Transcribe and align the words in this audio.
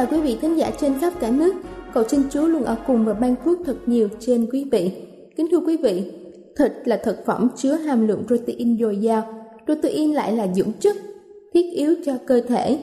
Chào 0.00 0.08
quý 0.10 0.20
vị 0.20 0.38
thính 0.40 0.58
giả 0.58 0.70
trên 0.80 0.98
khắp 1.00 1.12
cả 1.20 1.30
nước. 1.30 1.54
Cầu 1.94 2.04
xin 2.08 2.22
Chúa 2.30 2.46
luôn 2.46 2.64
ở 2.64 2.76
cùng 2.86 3.04
và 3.04 3.12
ban 3.12 3.34
phước 3.44 3.58
thật 3.66 3.76
nhiều 3.86 4.08
trên 4.20 4.46
quý 4.52 4.64
vị. 4.72 4.92
Kính 5.36 5.46
thưa 5.50 5.60
quý 5.60 5.76
vị, 5.76 6.12
thịt 6.56 6.72
là 6.84 6.96
thực 7.04 7.26
phẩm 7.26 7.48
chứa 7.56 7.74
hàm 7.74 8.08
lượng 8.08 8.24
protein 8.26 8.78
dồi 8.80 8.96
dào. 8.96 9.22
Protein 9.66 10.12
lại 10.12 10.32
là 10.32 10.46
dưỡng 10.54 10.72
chất 10.80 10.96
thiết 11.54 11.72
yếu 11.72 11.94
cho 12.04 12.12
cơ 12.26 12.40
thể, 12.40 12.78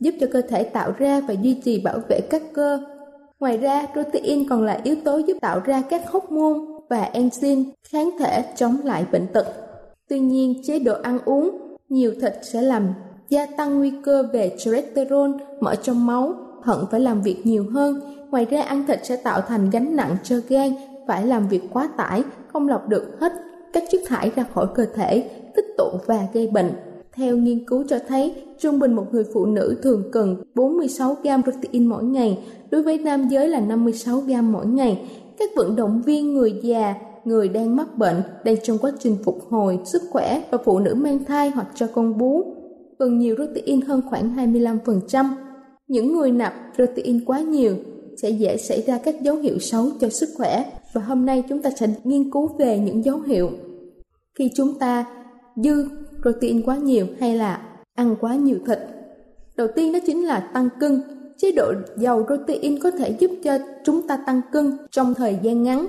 giúp 0.00 0.14
cho 0.20 0.26
cơ 0.32 0.40
thể 0.40 0.64
tạo 0.64 0.92
ra 0.98 1.20
và 1.20 1.34
duy 1.42 1.54
trì 1.54 1.80
bảo 1.80 1.98
vệ 2.08 2.20
các 2.20 2.42
cơ. 2.52 2.80
Ngoài 3.40 3.58
ra, 3.58 3.86
protein 3.92 4.48
còn 4.48 4.64
là 4.64 4.80
yếu 4.84 4.96
tố 5.04 5.18
giúp 5.18 5.36
tạo 5.40 5.60
ra 5.64 5.82
các 5.90 6.02
hormone 6.10 6.58
và 6.90 7.10
enzyme 7.12 7.64
kháng 7.88 8.10
thể 8.18 8.44
chống 8.56 8.76
lại 8.84 9.04
bệnh 9.12 9.26
tật. 9.32 9.46
Tuy 10.08 10.18
nhiên, 10.18 10.62
chế 10.64 10.78
độ 10.78 10.94
ăn 11.02 11.18
uống 11.24 11.76
nhiều 11.88 12.12
thịt 12.20 12.32
sẽ 12.42 12.62
làm 12.62 12.88
gia 13.28 13.46
tăng 13.46 13.78
nguy 13.78 13.92
cơ 14.04 14.22
về 14.32 14.56
cholesterol 14.58 15.30
mở 15.60 15.74
trong 15.74 16.06
máu, 16.06 16.34
thận 16.64 16.86
phải 16.90 17.00
làm 17.00 17.22
việc 17.22 17.46
nhiều 17.46 17.66
hơn. 17.72 18.00
Ngoài 18.30 18.46
ra 18.50 18.62
ăn 18.62 18.84
thịt 18.86 19.06
sẽ 19.06 19.16
tạo 19.16 19.40
thành 19.40 19.70
gánh 19.70 19.96
nặng 19.96 20.16
cho 20.22 20.36
gan, 20.48 20.70
phải 21.06 21.26
làm 21.26 21.48
việc 21.48 21.62
quá 21.72 21.88
tải, 21.96 22.22
không 22.52 22.68
lọc 22.68 22.88
được 22.88 23.20
hết 23.20 23.32
các 23.72 23.82
chất 23.90 24.00
thải 24.06 24.30
ra 24.36 24.44
khỏi 24.54 24.66
cơ 24.74 24.86
thể, 24.94 25.30
tích 25.56 25.66
tụ 25.78 25.90
và 26.06 26.26
gây 26.32 26.46
bệnh. 26.46 26.70
Theo 27.12 27.36
nghiên 27.36 27.64
cứu 27.66 27.84
cho 27.88 27.98
thấy, 28.08 28.34
trung 28.58 28.78
bình 28.78 28.92
một 28.92 29.04
người 29.12 29.24
phụ 29.34 29.46
nữ 29.46 29.76
thường 29.82 30.02
cần 30.12 30.36
46 30.54 31.16
gram 31.22 31.42
protein 31.42 31.86
mỗi 31.86 32.04
ngày, 32.04 32.44
đối 32.70 32.82
với 32.82 32.98
nam 32.98 33.28
giới 33.28 33.48
là 33.48 33.60
56 33.60 34.20
gram 34.20 34.52
mỗi 34.52 34.66
ngày. 34.66 35.10
Các 35.38 35.50
vận 35.56 35.76
động 35.76 36.02
viên 36.02 36.34
người 36.34 36.54
già, 36.62 36.94
người 37.24 37.48
đang 37.48 37.76
mắc 37.76 37.98
bệnh, 37.98 38.16
đang 38.44 38.56
trong 38.62 38.78
quá 38.78 38.92
trình 38.98 39.16
phục 39.24 39.38
hồi 39.48 39.78
sức 39.84 40.02
khỏe 40.10 40.42
và 40.50 40.58
phụ 40.64 40.78
nữ 40.78 40.94
mang 40.94 41.24
thai 41.24 41.50
hoặc 41.50 41.66
cho 41.74 41.86
con 41.94 42.18
bú 42.18 42.54
cần 42.98 43.18
nhiều 43.18 43.34
protein 43.34 43.80
hơn 43.80 44.02
khoảng 44.10 44.36
25%. 44.36 45.24
Những 45.88 46.12
người 46.12 46.30
nạp 46.30 46.54
protein 46.74 47.24
quá 47.24 47.40
nhiều 47.40 47.76
sẽ 48.22 48.30
dễ 48.30 48.56
xảy 48.56 48.82
ra 48.82 48.98
các 48.98 49.22
dấu 49.22 49.36
hiệu 49.36 49.58
xấu 49.58 49.86
cho 50.00 50.08
sức 50.08 50.28
khỏe 50.36 50.64
và 50.92 51.00
hôm 51.00 51.26
nay 51.26 51.42
chúng 51.48 51.62
ta 51.62 51.70
sẽ 51.70 51.86
nghiên 52.04 52.30
cứu 52.30 52.46
về 52.58 52.78
những 52.78 53.04
dấu 53.04 53.20
hiệu 53.20 53.50
khi 54.38 54.50
chúng 54.54 54.78
ta 54.78 55.04
dư 55.56 55.88
protein 56.22 56.62
quá 56.62 56.76
nhiều 56.76 57.06
hay 57.20 57.36
là 57.36 57.62
ăn 57.94 58.16
quá 58.20 58.34
nhiều 58.34 58.58
thịt. 58.66 58.78
Đầu 59.56 59.68
tiên 59.74 59.92
đó 59.92 59.98
chính 60.06 60.26
là 60.26 60.50
tăng 60.54 60.68
cân. 60.80 61.02
Chế 61.38 61.52
độ 61.52 61.72
giàu 61.96 62.26
protein 62.26 62.78
có 62.78 62.90
thể 62.90 63.16
giúp 63.18 63.30
cho 63.44 63.58
chúng 63.84 64.08
ta 64.08 64.16
tăng 64.26 64.40
cân 64.52 64.76
trong 64.90 65.14
thời 65.14 65.38
gian 65.42 65.62
ngắn, 65.62 65.86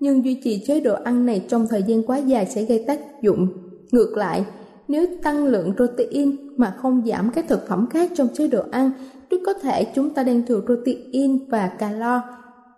nhưng 0.00 0.24
duy 0.24 0.34
trì 0.34 0.64
chế 0.66 0.80
độ 0.80 0.94
ăn 1.04 1.26
này 1.26 1.44
trong 1.48 1.66
thời 1.70 1.82
gian 1.82 2.02
quá 2.02 2.18
dài 2.18 2.46
sẽ 2.46 2.64
gây 2.64 2.84
tác 2.86 3.22
dụng 3.22 3.48
ngược 3.92 4.16
lại 4.16 4.44
nếu 4.88 5.06
tăng 5.22 5.46
lượng 5.46 5.72
protein 5.76 6.36
mà 6.56 6.74
không 6.78 7.02
giảm 7.06 7.30
các 7.34 7.48
thực 7.48 7.68
phẩm 7.68 7.86
khác 7.90 8.10
trong 8.14 8.28
chế 8.34 8.48
độ 8.48 8.62
ăn, 8.70 8.90
rất 9.30 9.38
có 9.46 9.52
thể 9.52 9.84
chúng 9.94 10.10
ta 10.10 10.22
đang 10.22 10.46
thừa 10.46 10.60
protein 10.60 11.48
và 11.48 11.66
calo. 11.66 12.22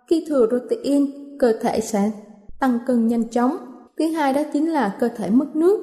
Khi 0.07 0.25
thừa 0.27 0.47
protein, 0.47 1.05
cơ 1.39 1.53
thể 1.61 1.79
sẽ 1.81 2.11
tăng 2.59 2.79
cân 2.87 3.07
nhanh 3.07 3.29
chóng. 3.29 3.57
Thứ 3.97 4.05
hai 4.05 4.33
đó 4.33 4.41
chính 4.53 4.71
là 4.71 4.95
cơ 4.99 5.09
thể 5.17 5.29
mất 5.29 5.55
nước. 5.55 5.79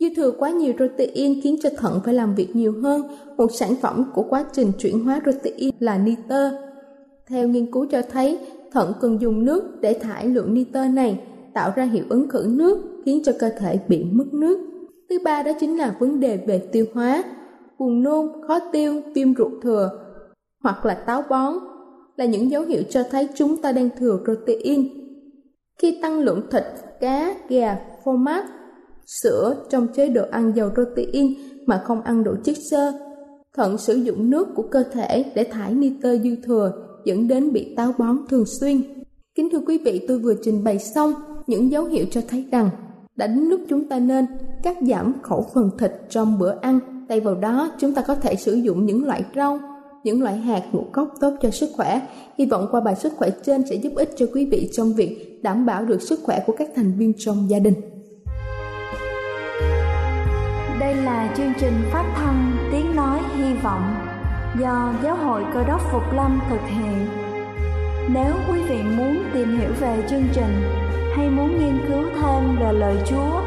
Dư 0.00 0.06
thừa 0.16 0.30
quá 0.30 0.50
nhiều 0.50 0.72
protein 0.72 1.40
khiến 1.42 1.56
cho 1.62 1.70
thận 1.76 2.00
phải 2.04 2.14
làm 2.14 2.34
việc 2.34 2.56
nhiều 2.56 2.74
hơn. 2.82 3.02
Một 3.36 3.52
sản 3.52 3.74
phẩm 3.82 4.04
của 4.14 4.22
quá 4.22 4.44
trình 4.52 4.72
chuyển 4.78 5.04
hóa 5.04 5.20
protein 5.22 5.74
là 5.80 5.98
nitơ. 5.98 6.50
Theo 7.26 7.48
nghiên 7.48 7.72
cứu 7.72 7.86
cho 7.86 8.02
thấy, 8.12 8.38
thận 8.72 8.92
cần 9.00 9.20
dùng 9.20 9.44
nước 9.44 9.80
để 9.80 9.94
thải 9.94 10.28
lượng 10.28 10.54
nitơ 10.54 10.88
này, 10.88 11.20
tạo 11.54 11.72
ra 11.76 11.84
hiệu 11.84 12.04
ứng 12.08 12.28
khử 12.28 12.46
nước, 12.48 12.78
khiến 13.04 13.22
cho 13.24 13.32
cơ 13.38 13.50
thể 13.58 13.78
bị 13.88 14.04
mất 14.04 14.26
nước. 14.32 14.58
Thứ 15.10 15.18
ba 15.24 15.42
đó 15.42 15.52
chính 15.60 15.76
là 15.76 15.96
vấn 15.98 16.20
đề 16.20 16.36
về 16.46 16.58
tiêu 16.58 16.84
hóa, 16.94 17.24
buồn 17.78 18.02
nôn, 18.02 18.28
khó 18.48 18.58
tiêu, 18.72 19.02
viêm 19.14 19.34
ruột 19.34 19.52
thừa 19.62 20.05
hoặc 20.66 20.86
là 20.86 20.94
táo 20.94 21.22
bón 21.30 21.54
là 22.16 22.24
những 22.24 22.50
dấu 22.50 22.62
hiệu 22.62 22.82
cho 22.90 23.02
thấy 23.10 23.28
chúng 23.34 23.62
ta 23.62 23.72
đang 23.72 23.90
thừa 23.98 24.18
protein. 24.24 24.88
Khi 25.78 25.98
tăng 26.02 26.20
lượng 26.20 26.42
thịt, 26.50 26.62
cá, 27.00 27.34
gà, 27.48 27.78
phô 28.04 28.12
mát, 28.12 28.46
sữa 29.22 29.54
trong 29.70 29.86
chế 29.94 30.08
độ 30.08 30.22
ăn 30.30 30.52
giàu 30.56 30.70
protein 30.74 31.34
mà 31.66 31.82
không 31.84 32.02
ăn 32.02 32.24
đủ 32.24 32.32
chất 32.44 32.56
xơ, 32.70 32.92
thận 33.56 33.78
sử 33.78 33.94
dụng 33.94 34.30
nước 34.30 34.48
của 34.54 34.62
cơ 34.62 34.82
thể 34.82 35.24
để 35.34 35.44
thải 35.44 35.74
nitơ 35.74 36.18
dư 36.18 36.36
thừa 36.44 36.72
dẫn 37.04 37.28
đến 37.28 37.52
bị 37.52 37.74
táo 37.76 37.92
bón 37.98 38.18
thường 38.28 38.44
xuyên. 38.60 38.82
Kính 39.34 39.48
thưa 39.52 39.60
quý 39.66 39.78
vị, 39.84 40.04
tôi 40.08 40.18
vừa 40.18 40.34
trình 40.42 40.64
bày 40.64 40.78
xong 40.78 41.12
những 41.46 41.70
dấu 41.70 41.84
hiệu 41.84 42.06
cho 42.10 42.20
thấy 42.28 42.44
rằng 42.52 42.70
đã 43.16 43.26
đến 43.26 43.44
lúc 43.44 43.60
chúng 43.68 43.88
ta 43.88 43.98
nên 43.98 44.26
cắt 44.62 44.76
giảm 44.88 45.12
khẩu 45.22 45.46
phần 45.54 45.70
thịt 45.78 45.92
trong 46.08 46.38
bữa 46.38 46.54
ăn. 46.60 46.78
Thay 47.08 47.20
vào 47.20 47.34
đó, 47.34 47.70
chúng 47.78 47.94
ta 47.94 48.02
có 48.02 48.14
thể 48.14 48.36
sử 48.36 48.54
dụng 48.54 48.86
những 48.86 49.04
loại 49.04 49.24
rau, 49.36 49.58
những 50.06 50.22
loại 50.22 50.36
hạt 50.36 50.62
ngũ 50.72 50.84
cốc 50.92 51.08
tốt 51.20 51.30
cho 51.42 51.50
sức 51.50 51.70
khỏe. 51.76 52.00
Hy 52.38 52.46
vọng 52.46 52.68
qua 52.70 52.80
bài 52.80 52.94
sức 52.94 53.12
khỏe 53.16 53.30
trên 53.46 53.62
sẽ 53.70 53.74
giúp 53.74 53.92
ích 53.96 54.10
cho 54.16 54.26
quý 54.34 54.46
vị 54.46 54.70
trong 54.72 54.92
việc 54.94 55.40
đảm 55.42 55.66
bảo 55.66 55.84
được 55.84 56.02
sức 56.02 56.20
khỏe 56.22 56.42
của 56.46 56.54
các 56.58 56.68
thành 56.76 56.92
viên 56.98 57.12
trong 57.18 57.50
gia 57.50 57.58
đình. 57.58 57.74
Đây 60.80 60.94
là 60.94 61.34
chương 61.36 61.52
trình 61.60 61.74
phát 61.92 62.14
thanh 62.16 62.56
Tiếng 62.72 62.96
Nói 62.96 63.20
Hy 63.36 63.54
Vọng 63.62 63.94
do 64.60 64.94
Giáo 65.02 65.16
hội 65.16 65.42
Cơ 65.54 65.64
đốc 65.64 65.80
Phục 65.92 66.12
Lâm 66.12 66.40
thực 66.50 66.60
hiện. 66.68 67.06
Nếu 68.14 68.34
quý 68.48 68.60
vị 68.68 68.82
muốn 68.96 69.22
tìm 69.34 69.58
hiểu 69.58 69.70
về 69.80 70.06
chương 70.10 70.24
trình 70.32 70.62
hay 71.16 71.30
muốn 71.30 71.58
nghiên 71.58 71.78
cứu 71.88 72.02
thêm 72.20 72.56
về 72.60 72.72
lời 72.72 72.96
Chúa, 73.06 73.40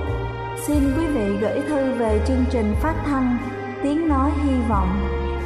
xin 0.67 0.77
quý 0.97 1.05
vị 1.05 1.37
gửi 1.41 1.61
thư 1.69 1.93
về 1.93 2.21
chương 2.27 2.45
trình 2.51 2.73
phát 2.81 2.95
thanh 3.05 3.37
Tiếng 3.83 4.07
Nói 4.07 4.31
Hy 4.43 4.53
Vọng, 4.69 4.89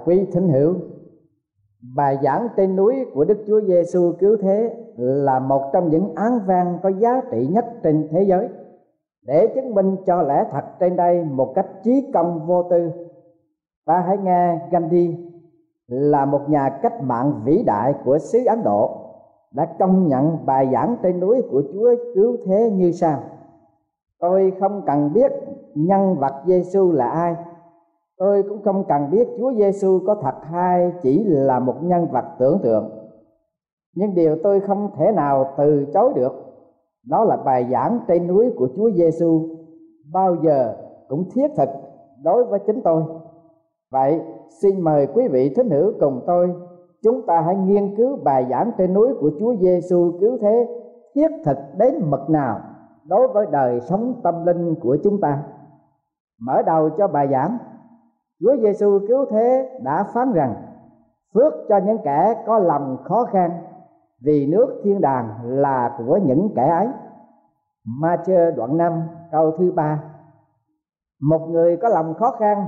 Chào 0.00 0.06
quý 0.06 0.26
thính 0.32 0.48
hữu. 0.48 0.74
Bài 1.96 2.18
giảng 2.22 2.48
trên 2.56 2.76
núi 2.76 2.94
của 3.14 3.24
Đức 3.24 3.38
Chúa 3.46 3.60
Giêsu 3.60 4.12
cứu 4.18 4.36
thế 4.40 4.74
là 4.96 5.38
một 5.38 5.70
trong 5.72 5.90
những 5.90 6.14
án 6.14 6.40
văn 6.46 6.78
có 6.82 6.88
giá 6.88 7.20
trị 7.30 7.46
nhất 7.46 7.64
trên 7.82 8.08
thế 8.10 8.22
giới 8.22 8.48
để 9.26 9.46
chứng 9.54 9.74
minh 9.74 9.96
cho 10.06 10.22
lẽ 10.22 10.44
thật 10.52 10.64
trên 10.80 10.96
đây 10.96 11.24
một 11.24 11.52
cách 11.54 11.66
trí 11.84 12.10
công 12.14 12.46
vô 12.46 12.62
tư. 12.62 12.90
Ta 13.86 14.04
hãy 14.06 14.18
nghe 14.18 14.58
Gandhi, 14.70 15.16
là 15.88 16.24
một 16.24 16.40
nhà 16.48 16.78
cách 16.82 17.02
mạng 17.02 17.40
vĩ 17.44 17.62
đại 17.66 17.94
của 18.04 18.18
xứ 18.18 18.38
Ấn 18.46 18.62
Độ, 18.64 18.96
đã 19.54 19.66
công 19.78 20.08
nhận 20.08 20.46
bài 20.46 20.68
giảng 20.72 20.96
trên 21.02 21.20
núi 21.20 21.42
của 21.50 21.62
Chúa 21.72 21.94
cứu 22.14 22.36
thế 22.46 22.70
như 22.70 22.92
sau: 22.92 23.18
Tôi 24.18 24.52
không 24.60 24.82
cần 24.86 25.12
biết 25.12 25.32
nhân 25.74 26.14
vật 26.14 26.32
Giêsu 26.46 26.92
là 26.92 27.08
ai 27.08 27.36
tôi 28.20 28.42
cũng 28.42 28.62
không 28.62 28.84
cần 28.88 29.10
biết 29.10 29.28
Chúa 29.38 29.52
Giêsu 29.52 30.00
có 30.06 30.14
thật 30.14 30.34
hay 30.42 30.92
chỉ 31.02 31.24
là 31.24 31.58
một 31.58 31.74
nhân 31.82 32.06
vật 32.12 32.24
tưởng 32.38 32.58
tượng. 32.62 32.90
Nhưng 33.94 34.14
điều 34.14 34.36
tôi 34.42 34.60
không 34.60 34.90
thể 34.96 35.12
nào 35.12 35.46
từ 35.58 35.86
chối 35.94 36.12
được, 36.16 36.32
đó 37.06 37.24
là 37.24 37.36
bài 37.36 37.68
giảng 37.70 38.00
trên 38.08 38.26
núi 38.26 38.52
của 38.56 38.68
Chúa 38.76 38.90
Giêsu 38.90 39.48
bao 40.12 40.36
giờ 40.42 40.74
cũng 41.08 41.24
thiết 41.34 41.48
thực 41.56 41.68
đối 42.22 42.44
với 42.44 42.60
chính 42.66 42.82
tôi. 42.82 43.02
Vậy, 43.92 44.20
xin 44.62 44.80
mời 44.80 45.06
quý 45.14 45.28
vị 45.28 45.54
thính 45.56 45.70
hữu 45.70 45.92
cùng 46.00 46.20
tôi, 46.26 46.54
chúng 47.02 47.26
ta 47.26 47.40
hãy 47.40 47.56
nghiên 47.56 47.96
cứu 47.96 48.18
bài 48.24 48.46
giảng 48.50 48.70
trên 48.78 48.94
núi 48.94 49.08
của 49.20 49.30
Chúa 49.38 49.54
Giêsu 49.56 50.12
cứu 50.20 50.38
thế 50.40 50.68
thiết 51.14 51.28
thực 51.44 51.58
đến 51.76 51.94
mực 52.10 52.30
nào 52.30 52.60
đối 53.04 53.28
với 53.28 53.46
đời 53.52 53.80
sống 53.80 54.20
tâm 54.22 54.46
linh 54.46 54.74
của 54.74 54.96
chúng 55.04 55.20
ta. 55.20 55.42
Mở 56.40 56.62
đầu 56.66 56.90
cho 56.98 57.08
bài 57.08 57.28
giảng. 57.30 57.58
Chúa 58.40 58.56
Giêsu 58.56 58.98
cứu 59.08 59.24
thế 59.30 59.78
đã 59.82 60.04
phán 60.14 60.32
rằng, 60.32 60.54
phước 61.34 61.54
cho 61.68 61.78
những 61.78 61.98
kẻ 62.04 62.34
có 62.46 62.58
lòng 62.58 62.96
khó 63.04 63.24
khăn, 63.24 63.50
vì 64.20 64.46
nước 64.46 64.80
thiên 64.84 65.00
đàng 65.00 65.28
là 65.42 65.96
của 65.98 66.16
những 66.16 66.48
kẻ 66.56 66.68
ấy. 66.68 66.88
Ma 67.84 68.16
chơ 68.26 68.50
đoạn 68.50 68.76
5 68.76 69.02
câu 69.32 69.50
thứ 69.58 69.72
ba. 69.72 70.02
Một 71.20 71.48
người 71.48 71.76
có 71.76 71.88
lòng 71.88 72.14
khó 72.14 72.30
khăn 72.30 72.66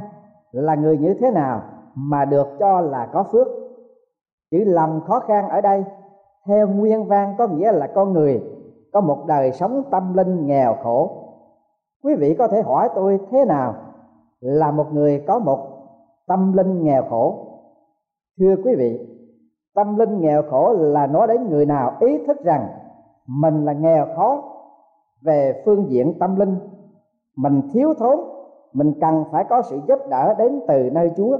là 0.52 0.74
người 0.74 0.98
như 0.98 1.14
thế 1.14 1.30
nào 1.30 1.62
mà 1.94 2.24
được 2.24 2.48
cho 2.58 2.80
là 2.80 3.08
có 3.12 3.22
phước? 3.22 3.46
Chữ 4.50 4.64
lòng 4.66 5.00
khó 5.06 5.20
khăn 5.20 5.48
ở 5.48 5.60
đây, 5.60 5.84
theo 6.46 6.68
nguyên 6.68 7.04
văn 7.04 7.34
có 7.38 7.46
nghĩa 7.46 7.72
là 7.72 7.86
con 7.86 8.12
người 8.12 8.42
có 8.92 9.00
một 9.00 9.24
đời 9.26 9.52
sống 9.52 9.82
tâm 9.90 10.14
linh 10.14 10.46
nghèo 10.46 10.76
khổ. 10.82 11.10
Quý 12.04 12.14
vị 12.14 12.34
có 12.38 12.48
thể 12.48 12.62
hỏi 12.62 12.88
tôi 12.94 13.20
thế 13.30 13.44
nào 13.44 13.74
là 14.42 14.70
một 14.70 14.86
người 14.92 15.24
có 15.26 15.38
một 15.38 15.58
tâm 16.26 16.52
linh 16.52 16.84
nghèo 16.84 17.02
khổ. 17.10 17.46
Thưa 18.38 18.56
quý 18.64 18.74
vị, 18.74 19.08
tâm 19.74 19.96
linh 19.96 20.20
nghèo 20.20 20.42
khổ 20.50 20.72
là 20.72 21.06
nói 21.06 21.26
đến 21.26 21.48
người 21.50 21.66
nào 21.66 21.92
ý 22.00 22.26
thức 22.26 22.44
rằng 22.44 22.68
mình 23.26 23.64
là 23.64 23.72
nghèo 23.72 24.06
khó 24.16 24.42
về 25.22 25.62
phương 25.64 25.90
diện 25.90 26.18
tâm 26.18 26.36
linh. 26.36 26.56
Mình 27.36 27.62
thiếu 27.72 27.94
thốn, 27.98 28.18
mình 28.72 28.92
cần 29.00 29.24
phải 29.32 29.44
có 29.44 29.62
sự 29.62 29.80
giúp 29.88 29.98
đỡ 30.10 30.34
đến 30.38 30.60
từ 30.68 30.90
nơi 30.92 31.10
chúa. 31.16 31.38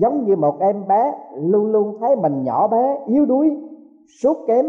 Giống 0.00 0.24
như 0.24 0.36
một 0.36 0.60
em 0.60 0.86
bé 0.88 1.12
luôn 1.36 1.72
luôn 1.72 1.96
thấy 2.00 2.16
mình 2.16 2.42
nhỏ 2.42 2.68
bé, 2.68 2.98
yếu 3.06 3.26
đuối, 3.26 3.56
sút 4.22 4.36
kém, 4.46 4.66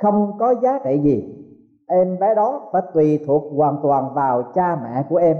không 0.00 0.32
có 0.38 0.54
giá 0.62 0.78
trị 0.84 1.00
gì, 1.02 1.44
em 1.88 2.18
bé 2.18 2.34
đó 2.34 2.68
phải 2.72 2.82
tùy 2.94 3.20
thuộc 3.26 3.42
hoàn 3.56 3.76
toàn 3.82 4.14
vào 4.14 4.42
cha 4.54 4.78
mẹ 4.82 5.04
của 5.08 5.16
em 5.16 5.36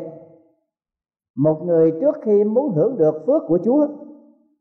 một 1.37 1.63
người 1.65 1.91
trước 2.01 2.17
khi 2.23 2.45
muốn 2.45 2.73
hưởng 2.73 2.97
được 2.97 3.25
phước 3.27 3.43
của 3.49 3.59
chúa, 3.65 3.87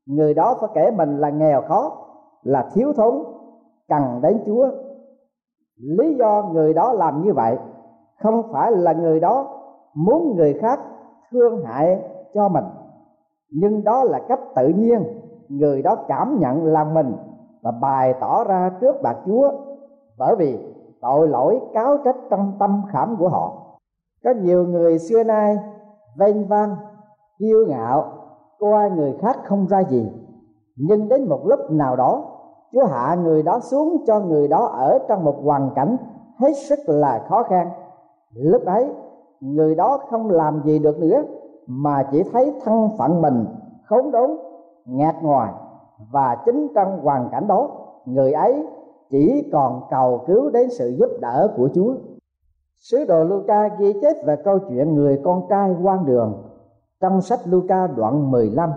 người 0.06 0.34
đó 0.34 0.58
phải 0.60 0.70
kể 0.74 0.92
mình 0.92 1.18
là 1.18 1.30
nghèo 1.30 1.62
khó, 1.62 1.92
là 2.44 2.70
thiếu 2.74 2.94
thốn, 2.94 3.24
cần 3.88 4.20
đến 4.22 4.44
chúa. 4.46 4.70
Lý 5.76 6.16
do 6.16 6.50
người 6.54 6.74
đó 6.74 6.94
làm 6.94 7.24
như 7.24 7.34
vậy 7.34 7.58
không 8.24 8.44
phải 8.52 8.72
là 8.72 8.94
người 8.94 9.20
đó 9.20 9.48
muốn 9.94 10.36
người 10.36 10.54
khác 10.54 10.80
thương 11.32 11.66
hại 11.66 12.00
cho 12.34 12.50
mình, 12.50 12.66
nhưng 13.52 13.84
đó 13.84 14.04
là 14.04 14.20
cách 14.28 14.40
tự 14.56 14.68
nhiên 14.68 15.04
người 15.50 15.82
đó 15.82 15.96
cảm 16.08 16.40
nhận 16.40 16.66
là 16.66 16.84
mình 16.84 17.14
và 17.62 17.72
bày 17.72 18.14
tỏ 18.22 18.44
ra 18.44 18.72
trước 18.82 19.02
bạc 19.02 19.18
chúa 19.26 19.52
bởi 20.18 20.36
vì 20.36 20.60
tội 21.02 21.28
lỗi 21.28 21.62
cáo 21.74 21.98
trách 22.06 22.18
trong 22.30 22.54
tâm 22.60 22.82
khảm 22.92 23.16
của 23.20 23.30
họ. 23.30 23.54
Có 24.24 24.34
nhiều 24.42 24.68
người 24.68 25.00
xưa 25.00 25.24
nay 25.24 25.58
vênh 26.18 26.48
vang, 26.48 26.76
kiêu 27.40 27.66
ngạo 27.68 28.06
coi 28.60 28.92
người 28.92 29.14
khác 29.22 29.38
không 29.46 29.68
ra 29.68 29.84
gì. 29.84 30.12
Nhưng 30.76 31.10
đến 31.10 31.30
một 31.30 31.40
lúc 31.46 31.60
nào 31.72 31.96
đó, 31.96 32.24
chúa 32.72 32.86
hạ 32.86 33.16
người 33.16 33.44
đó 33.44 33.60
xuống 33.60 34.04
cho 34.08 34.20
người 34.20 34.48
đó 34.48 34.66
ở 34.66 35.00
trong 35.08 35.24
một 35.24 35.36
hoàn 35.44 35.70
cảnh 35.76 35.98
hết 36.40 36.54
sức 36.54 36.80
là 36.88 37.26
khó 37.30 37.44
khăn. 37.44 37.70
Lúc 38.34 38.66
ấy, 38.66 38.90
người 39.40 39.76
đó 39.76 40.00
không 40.10 40.30
làm 40.30 40.62
gì 40.64 40.80
được 40.80 41.00
nữa, 41.00 41.24
mà 41.68 42.04
chỉ 42.12 42.24
thấy 42.24 42.54
thân 42.64 42.90
phận 42.98 43.22
mình 43.22 43.46
khốn 43.86 44.12
đốn, 44.12 44.38
ngạt 44.86 45.16
ngoài 45.22 45.54
và 46.12 46.38
chính 46.46 46.68
trong 46.76 47.00
hoàn 47.04 47.30
cảnh 47.32 47.48
đó, 47.48 47.70
người 48.06 48.34
ấy 48.34 48.68
chỉ 49.10 49.50
còn 49.52 49.82
cầu 49.90 50.22
cứu 50.28 50.50
đến 50.50 50.70
sự 50.70 50.96
giúp 51.00 51.10
đỡ 51.22 51.54
của 51.58 51.70
Chúa. 51.74 51.94
Sứ 52.80 53.06
đồ 53.06 53.24
Luca 53.24 53.68
ghi 53.68 53.94
chép 54.02 54.26
về 54.26 54.36
câu 54.44 54.60
chuyện 54.60 54.96
người 54.96 55.22
con 55.24 55.42
trai 55.50 55.76
quan 55.84 56.06
đường 56.06 56.44
trong 57.02 57.22
sách 57.22 57.40
Luca 57.46 57.88
đoạn 57.88 58.32
15 58.32 58.70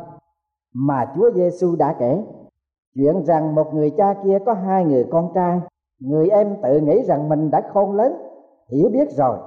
mà 0.75 1.13
Chúa 1.17 1.31
Giêsu 1.35 1.77
đã 1.77 1.97
kể. 1.99 2.23
Chuyện 2.95 3.25
rằng 3.25 3.55
một 3.55 3.75
người 3.75 3.91
cha 3.91 4.15
kia 4.25 4.39
có 4.47 4.53
hai 4.53 4.85
người 4.85 5.07
con 5.11 5.33
trai, 5.35 5.61
người 6.01 6.29
em 6.29 6.57
tự 6.63 6.81
nghĩ 6.81 7.03
rằng 7.03 7.29
mình 7.29 7.51
đã 7.51 7.63
khôn 7.73 7.97
lớn, 7.97 8.13
hiểu 8.69 8.89
biết 8.93 9.11
rồi, 9.11 9.39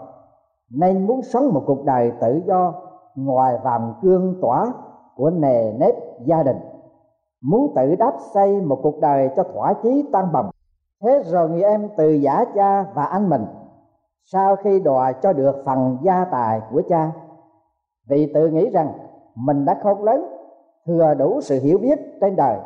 nên 0.70 1.08
muốn 1.08 1.22
sống 1.22 1.53
một 1.53 1.63
cuộc 1.65 1.86
đời 1.86 2.12
tự 2.22 2.41
do 2.46 2.74
ngoài 3.15 3.58
vòng 3.63 3.93
cương 4.01 4.36
tỏa 4.41 4.74
của 5.15 5.29
nề 5.29 5.74
nếp 5.74 5.96
gia 6.25 6.43
đình 6.43 6.58
muốn 7.41 7.74
tự 7.75 7.96
đáp 7.96 8.13
xây 8.34 8.62
một 8.62 8.79
cuộc 8.84 9.00
đời 9.00 9.29
cho 9.36 9.43
thỏa 9.43 9.74
chí 9.84 10.10
tăng 10.13 10.31
bồng 10.34 10.50
thế 11.03 11.24
rồi 11.25 11.50
người 11.50 11.63
em 11.63 11.89
từ 11.98 12.10
giả 12.10 12.46
cha 12.55 12.86
và 12.93 13.03
anh 13.03 13.29
mình 13.29 13.46
sau 14.24 14.56
khi 14.56 14.80
đòi 14.80 15.13
cho 15.22 15.34
được 15.34 15.62
phần 15.66 15.98
gia 16.01 16.25
tài 16.25 16.62
của 16.72 16.82
cha 16.90 17.12
vì 18.10 18.32
tự 18.34 18.48
nghĩ 18.48 18.70
rằng 18.70 18.94
mình 19.36 19.66
đã 19.66 19.80
khôn 19.84 20.04
lớn, 20.04 20.25
thừa 20.86 21.13
đủ 21.13 21.42
sự 21.42 21.60
hiểu 21.60 21.78
biết 21.78 22.00
trên 22.22 22.36
đời. 22.36 22.60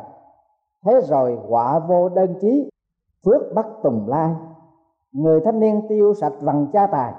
Thế 0.84 1.00
rồi 1.00 1.38
quả 1.48 1.78
vô 1.78 2.08
đơn 2.08 2.34
chí, 2.40 2.70
phước 3.24 3.42
bắt 3.54 3.66
tùng 3.82 4.08
lai. 4.08 4.34
Người 5.12 5.40
thanh 5.40 5.60
niên 5.60 5.86
tiêu 5.88 6.14
sạch 6.14 6.32
bằng 6.40 6.66
gia 6.72 6.86
tài, 6.86 7.12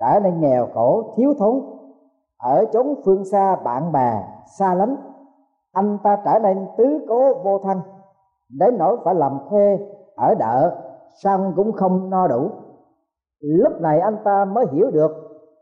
trở 0.00 0.20
nên 0.22 0.40
nghèo 0.40 0.68
khổ, 0.74 1.12
thiếu 1.16 1.34
thốn. 1.38 1.60
Ở 2.38 2.64
chốn 2.72 2.94
phương 3.04 3.24
xa 3.24 3.56
bạn 3.56 3.92
bè, 3.92 4.24
xa 4.58 4.74
lánh, 4.74 4.96
anh 5.72 5.98
ta 6.02 6.18
trở 6.24 6.38
nên 6.38 6.66
tứ 6.76 7.04
cố 7.08 7.34
vô 7.34 7.58
thân. 7.58 7.80
Đến 8.58 8.78
nỗi 8.78 8.96
phải 9.04 9.14
làm 9.14 9.38
thuê, 9.50 9.78
ở 10.16 10.34
đợ 10.34 10.76
xong 11.22 11.52
cũng 11.56 11.72
không 11.72 12.10
no 12.10 12.28
đủ 12.28 12.50
lúc 13.40 13.80
này 13.80 14.00
anh 14.00 14.16
ta 14.24 14.44
mới 14.44 14.66
hiểu 14.72 14.90
được 14.90 15.10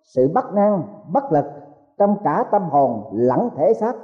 sự 0.05 0.31
bất 0.35 0.55
năng 0.55 0.83
bất 1.13 1.33
lực 1.33 1.45
trong 1.99 2.17
cả 2.25 2.45
tâm 2.51 2.63
hồn 2.63 3.03
lẫn 3.13 3.49
thể 3.57 3.75
xác. 3.75 3.97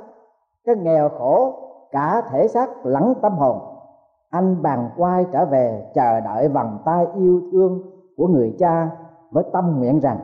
Cái 0.65 0.77
nghèo 0.77 1.09
khổ, 1.09 1.53
cả 1.91 2.23
thể 2.31 2.49
xác 2.49 2.87
lẫn 2.87 3.15
tâm 3.23 3.33
hồn. 3.33 3.59
Anh 4.31 4.63
bàn 4.63 4.91
quay 4.97 5.27
trở 5.33 5.45
về 5.45 5.91
chờ 5.95 6.21
đợi 6.21 6.49
vòng 6.49 6.79
tay 6.85 7.07
yêu 7.15 7.43
thương 7.53 7.83
của 8.17 8.27
người 8.27 8.57
cha 8.59 8.91
với 9.31 9.45
tâm 9.53 9.79
nguyện 9.79 10.01
rằng, 10.01 10.19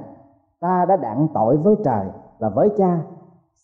ta 0.61 0.87
đã 0.89 0.97
đặng 0.97 1.29
tội 1.35 1.57
với 1.57 1.75
trời 1.85 2.07
và 2.39 2.49
với 2.49 2.69
cha. 2.77 3.01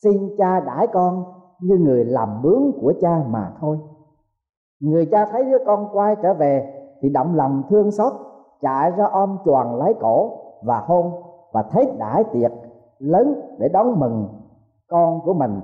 Xin 0.02 0.35
cha 0.38 0.61
đãi 0.61 0.87
con 0.87 1.25
như 1.61 1.76
người 1.76 2.05
làm 2.05 2.43
bướng 2.43 2.73
của 2.81 2.93
cha 3.00 3.23
mà 3.28 3.52
thôi. 3.61 3.78
Người 4.81 5.07
cha 5.07 5.26
thấy 5.26 5.45
đứa 5.45 5.59
con 5.66 5.88
quay 5.93 6.16
trở 6.23 6.35
về 6.35 6.73
thì 7.00 7.09
động 7.09 7.35
lòng 7.35 7.62
thương 7.69 7.90
xót 7.90 8.12
chạy 8.66 8.90
ra 8.90 9.04
ôm 9.04 9.38
choàng 9.44 9.76
lấy 9.76 9.94
cổ 10.00 10.30
và 10.62 10.78
hôn 10.87 11.12
và 11.52 11.62
thấy 11.62 11.92
đãi 11.99 12.25
tiệc 12.25 12.52
lớn 12.99 13.40
để 13.58 13.68
đón 13.68 14.00
mừng 14.00 14.28
con 14.88 15.20
của 15.25 15.35
mình 15.35 15.61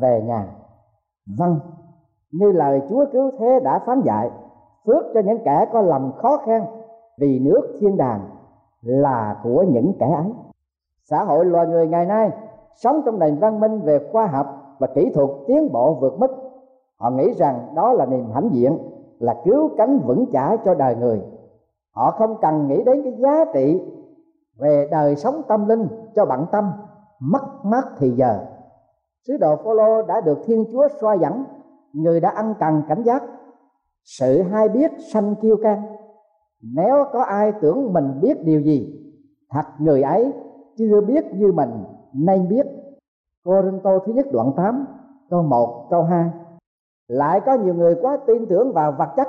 về 0.00 0.22
nhà. 0.26 0.46
Vâng 1.38 1.58
như 2.32 2.52
lời 2.52 2.82
chúa 2.88 3.04
cứu 3.12 3.30
thế 3.38 3.60
đã 3.64 3.78
phán 3.86 4.00
dạy, 4.00 4.30
phước 4.86 5.04
cho 5.14 5.20
những 5.20 5.38
kẻ 5.44 5.66
có 5.72 5.80
lòng 5.80 6.12
khó 6.16 6.36
khăn 6.36 6.66
vì 7.18 7.38
nước 7.38 7.76
thiên 7.80 7.96
đàng 7.96 8.20
là 8.82 9.36
của 9.42 9.64
những 9.68 9.92
kẻ 9.98 10.06
ấy. 10.16 10.32
Xã 11.10 11.24
hội 11.24 11.44
loài 11.44 11.66
người 11.66 11.88
ngày 11.88 12.06
nay 12.06 12.30
sống 12.74 13.02
trong 13.04 13.18
nền 13.18 13.38
văn 13.38 13.60
minh 13.60 13.80
về 13.80 14.08
khoa 14.12 14.26
học 14.26 14.46
và 14.78 14.86
kỹ 14.86 15.10
thuật 15.14 15.28
tiến 15.46 15.72
bộ 15.72 15.94
vượt 15.94 16.18
mức. 16.18 16.30
Họ 17.00 17.10
nghĩ 17.10 17.32
rằng 17.32 17.68
đó 17.74 17.92
là 17.92 18.06
niềm 18.06 18.30
hãnh 18.34 18.48
diện, 18.52 18.78
là 19.18 19.34
cứu 19.44 19.70
cánh 19.76 19.98
vững 19.98 20.26
chãi 20.32 20.58
cho 20.64 20.74
đời 20.74 20.96
người 20.96 21.22
họ 21.94 22.10
không 22.10 22.36
cần 22.40 22.68
nghĩ 22.68 22.84
đến 22.84 23.02
cái 23.02 23.12
giá 23.18 23.44
trị 23.54 23.80
về 24.58 24.88
đời 24.90 25.16
sống 25.16 25.42
tâm 25.48 25.68
linh 25.68 25.88
cho 26.14 26.26
bận 26.26 26.46
tâm. 26.52 26.72
Mất 27.20 27.64
mát 27.64 27.84
thì 27.98 28.10
giờ. 28.10 28.46
Sứ 29.26 29.36
đồ 29.36 29.56
Phaolô 29.56 30.02
đã 30.02 30.20
được 30.20 30.38
Thiên 30.44 30.64
Chúa 30.72 30.88
soi 31.00 31.18
dẫn. 31.18 31.44
Người 31.92 32.20
đã 32.20 32.28
ăn 32.30 32.54
cần 32.60 32.82
cảnh 32.88 33.02
giác. 33.02 33.22
Sự 34.04 34.42
hay 34.42 34.68
biết 34.68 34.92
sanh 35.12 35.34
kiêu 35.34 35.56
can. 35.62 35.82
Nếu 36.62 37.04
có 37.12 37.22
ai 37.22 37.52
tưởng 37.60 37.92
mình 37.92 38.20
biết 38.20 38.44
điều 38.44 38.60
gì, 38.60 39.00
thật 39.50 39.64
người 39.78 40.02
ấy 40.02 40.32
chưa 40.76 41.00
biết 41.00 41.24
như 41.34 41.52
mình 41.52 41.84
nên 42.12 42.48
biết. 42.48 42.66
Corinto 43.44 43.98
thứ 43.98 44.12
nhất 44.12 44.26
đoạn 44.32 44.52
8 44.56 44.86
câu 45.30 45.42
1 45.42 45.86
câu 45.90 46.02
2 46.02 46.30
lại 47.08 47.40
có 47.46 47.54
nhiều 47.54 47.74
người 47.74 47.94
quá 48.02 48.18
tin 48.26 48.46
tưởng 48.46 48.72
vào 48.72 48.92
vật 48.98 49.08
chất. 49.16 49.28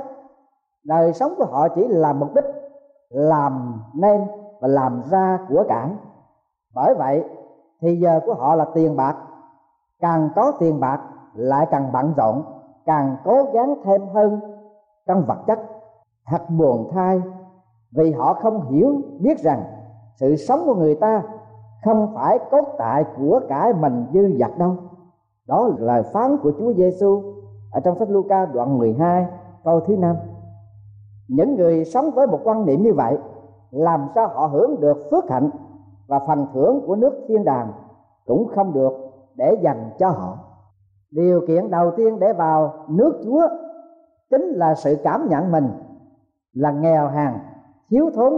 Đời 0.84 1.13
sống 1.13 1.34
của 1.38 1.45
họ 1.45 1.67
chỉ 1.75 1.88
là 1.88 2.13
mục 2.13 2.36
đích 2.36 2.45
làm 3.15 3.81
nên 3.93 4.27
và 4.60 4.67
làm 4.67 5.01
ra 5.10 5.39
của 5.50 5.63
cải 5.67 5.89
bởi 6.75 6.93
vậy, 6.98 7.24
thì 7.81 8.00
giờ 8.00 8.19
của 8.25 8.34
họ 8.34 8.55
là 8.55 8.65
tiền 8.74 8.95
bạc. 8.95 9.15
Càng 10.00 10.29
có 10.36 10.51
tiền 10.60 10.79
bạc, 10.79 11.01
lại 11.34 11.67
càng 11.72 11.91
bận 11.93 12.13
rộn, 12.17 12.43
càng 12.86 13.15
cố 13.24 13.43
gắng 13.53 13.75
thêm 13.84 14.01
hơn 14.13 14.39
trong 15.07 15.24
vật 15.27 15.38
chất. 15.48 15.60
Thật 16.27 16.50
buồn 16.50 16.89
thai 16.91 17.22
vì 17.91 18.12
họ 18.12 18.34
không 18.34 18.67
hiểu, 18.67 19.01
biết 19.19 19.39
rằng 19.39 19.63
sự 20.15 20.36
sống 20.36 20.60
của 20.65 20.75
người 20.75 20.95
ta 20.95 21.24
không 21.86 22.12
phải 22.15 22.39
cốt 22.51 22.65
tại 22.77 23.05
của 23.17 23.39
cải 23.50 23.74
mình 23.74 24.05
dư 24.13 24.38
dật 24.39 24.57
đâu. 24.57 24.75
Đó 25.48 25.67
là 25.67 25.75
lời 25.79 26.03
phán 26.13 26.38
của 26.38 26.51
Chúa 26.60 26.74
Giêsu 26.74 27.22
ở 27.72 27.79
trong 27.79 28.00
sách 28.00 28.10
Luca 28.10 28.45
đoạn 28.45 28.77
12 28.77 29.25
câu 29.63 29.79
thứ 29.79 29.98
năm 29.98 30.15
những 31.27 31.55
người 31.55 31.86
sống 31.86 32.12
với 32.12 32.27
một 32.27 32.39
quan 32.44 32.65
niệm 32.65 32.84
như 32.84 32.94
vậy, 32.94 33.17
làm 33.72 34.08
sao 34.15 34.27
họ 34.27 34.48
hưởng 34.48 34.79
được 34.79 34.98
phước 35.12 35.29
hạnh 35.29 35.50
và 36.08 36.20
phần 36.27 36.48
thưởng 36.53 36.82
của 36.88 36.96
nước 36.96 37.25
thiên 37.27 37.44
đàng 37.44 37.72
cũng 38.25 38.48
không 38.48 38.74
được 38.74 38.94
để 39.36 39.58
dành 39.62 39.89
cho 40.00 40.10
họ. 40.10 40.38
Điều 41.12 41.41
kiện 41.48 41.72
đầu 41.72 41.91
tiên 41.98 42.20
để 42.20 42.34
vào 42.34 42.74
nước 42.88 43.22
chúa 43.24 43.48
chính 44.29 44.46
là 44.46 44.75
sự 44.75 44.98
cảm 45.03 45.27
nhận 45.29 45.51
mình 45.51 45.67
là 46.53 46.72
nghèo 46.72 47.08
hèn, 47.08 47.34
thiếu 47.89 48.10
thốn 48.15 48.34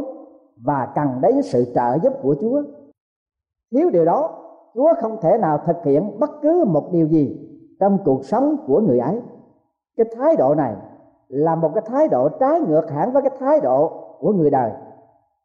và 0.66 0.92
cần 0.96 1.08
đến 1.22 1.42
sự 1.42 1.66
trợ 1.76 1.98
giúp 2.04 2.14
của 2.22 2.36
chúa. 2.42 2.62
Thiếu 3.72 3.90
điều 3.90 4.06
đó, 4.06 4.30
chúa 4.74 4.94
không 5.02 5.18
thể 5.22 5.38
nào 5.38 5.60
thực 5.66 5.84
hiện 5.84 6.20
bất 6.20 6.30
cứ 6.42 6.66
một 6.66 6.90
điều 6.92 7.08
gì 7.08 7.48
trong 7.80 7.98
cuộc 8.06 8.26
sống 8.26 8.56
của 8.68 8.82
người 8.82 9.00
ấy. 9.00 9.22
Cái 9.98 10.06
thái 10.18 10.36
độ 10.36 10.56
này 10.56 10.76
là 11.28 11.56
một 11.56 11.72
cái 11.76 11.84
thái 11.88 12.08
độ 12.08 12.30
trái 12.30 12.60
ngược 12.60 12.92
hẳn 12.92 13.12
với 13.12 13.22
cái 13.22 13.32
thái 13.40 13.60
độ 13.62 13.92
của 14.20 14.32
người 14.32 14.50
đời. 14.50 14.72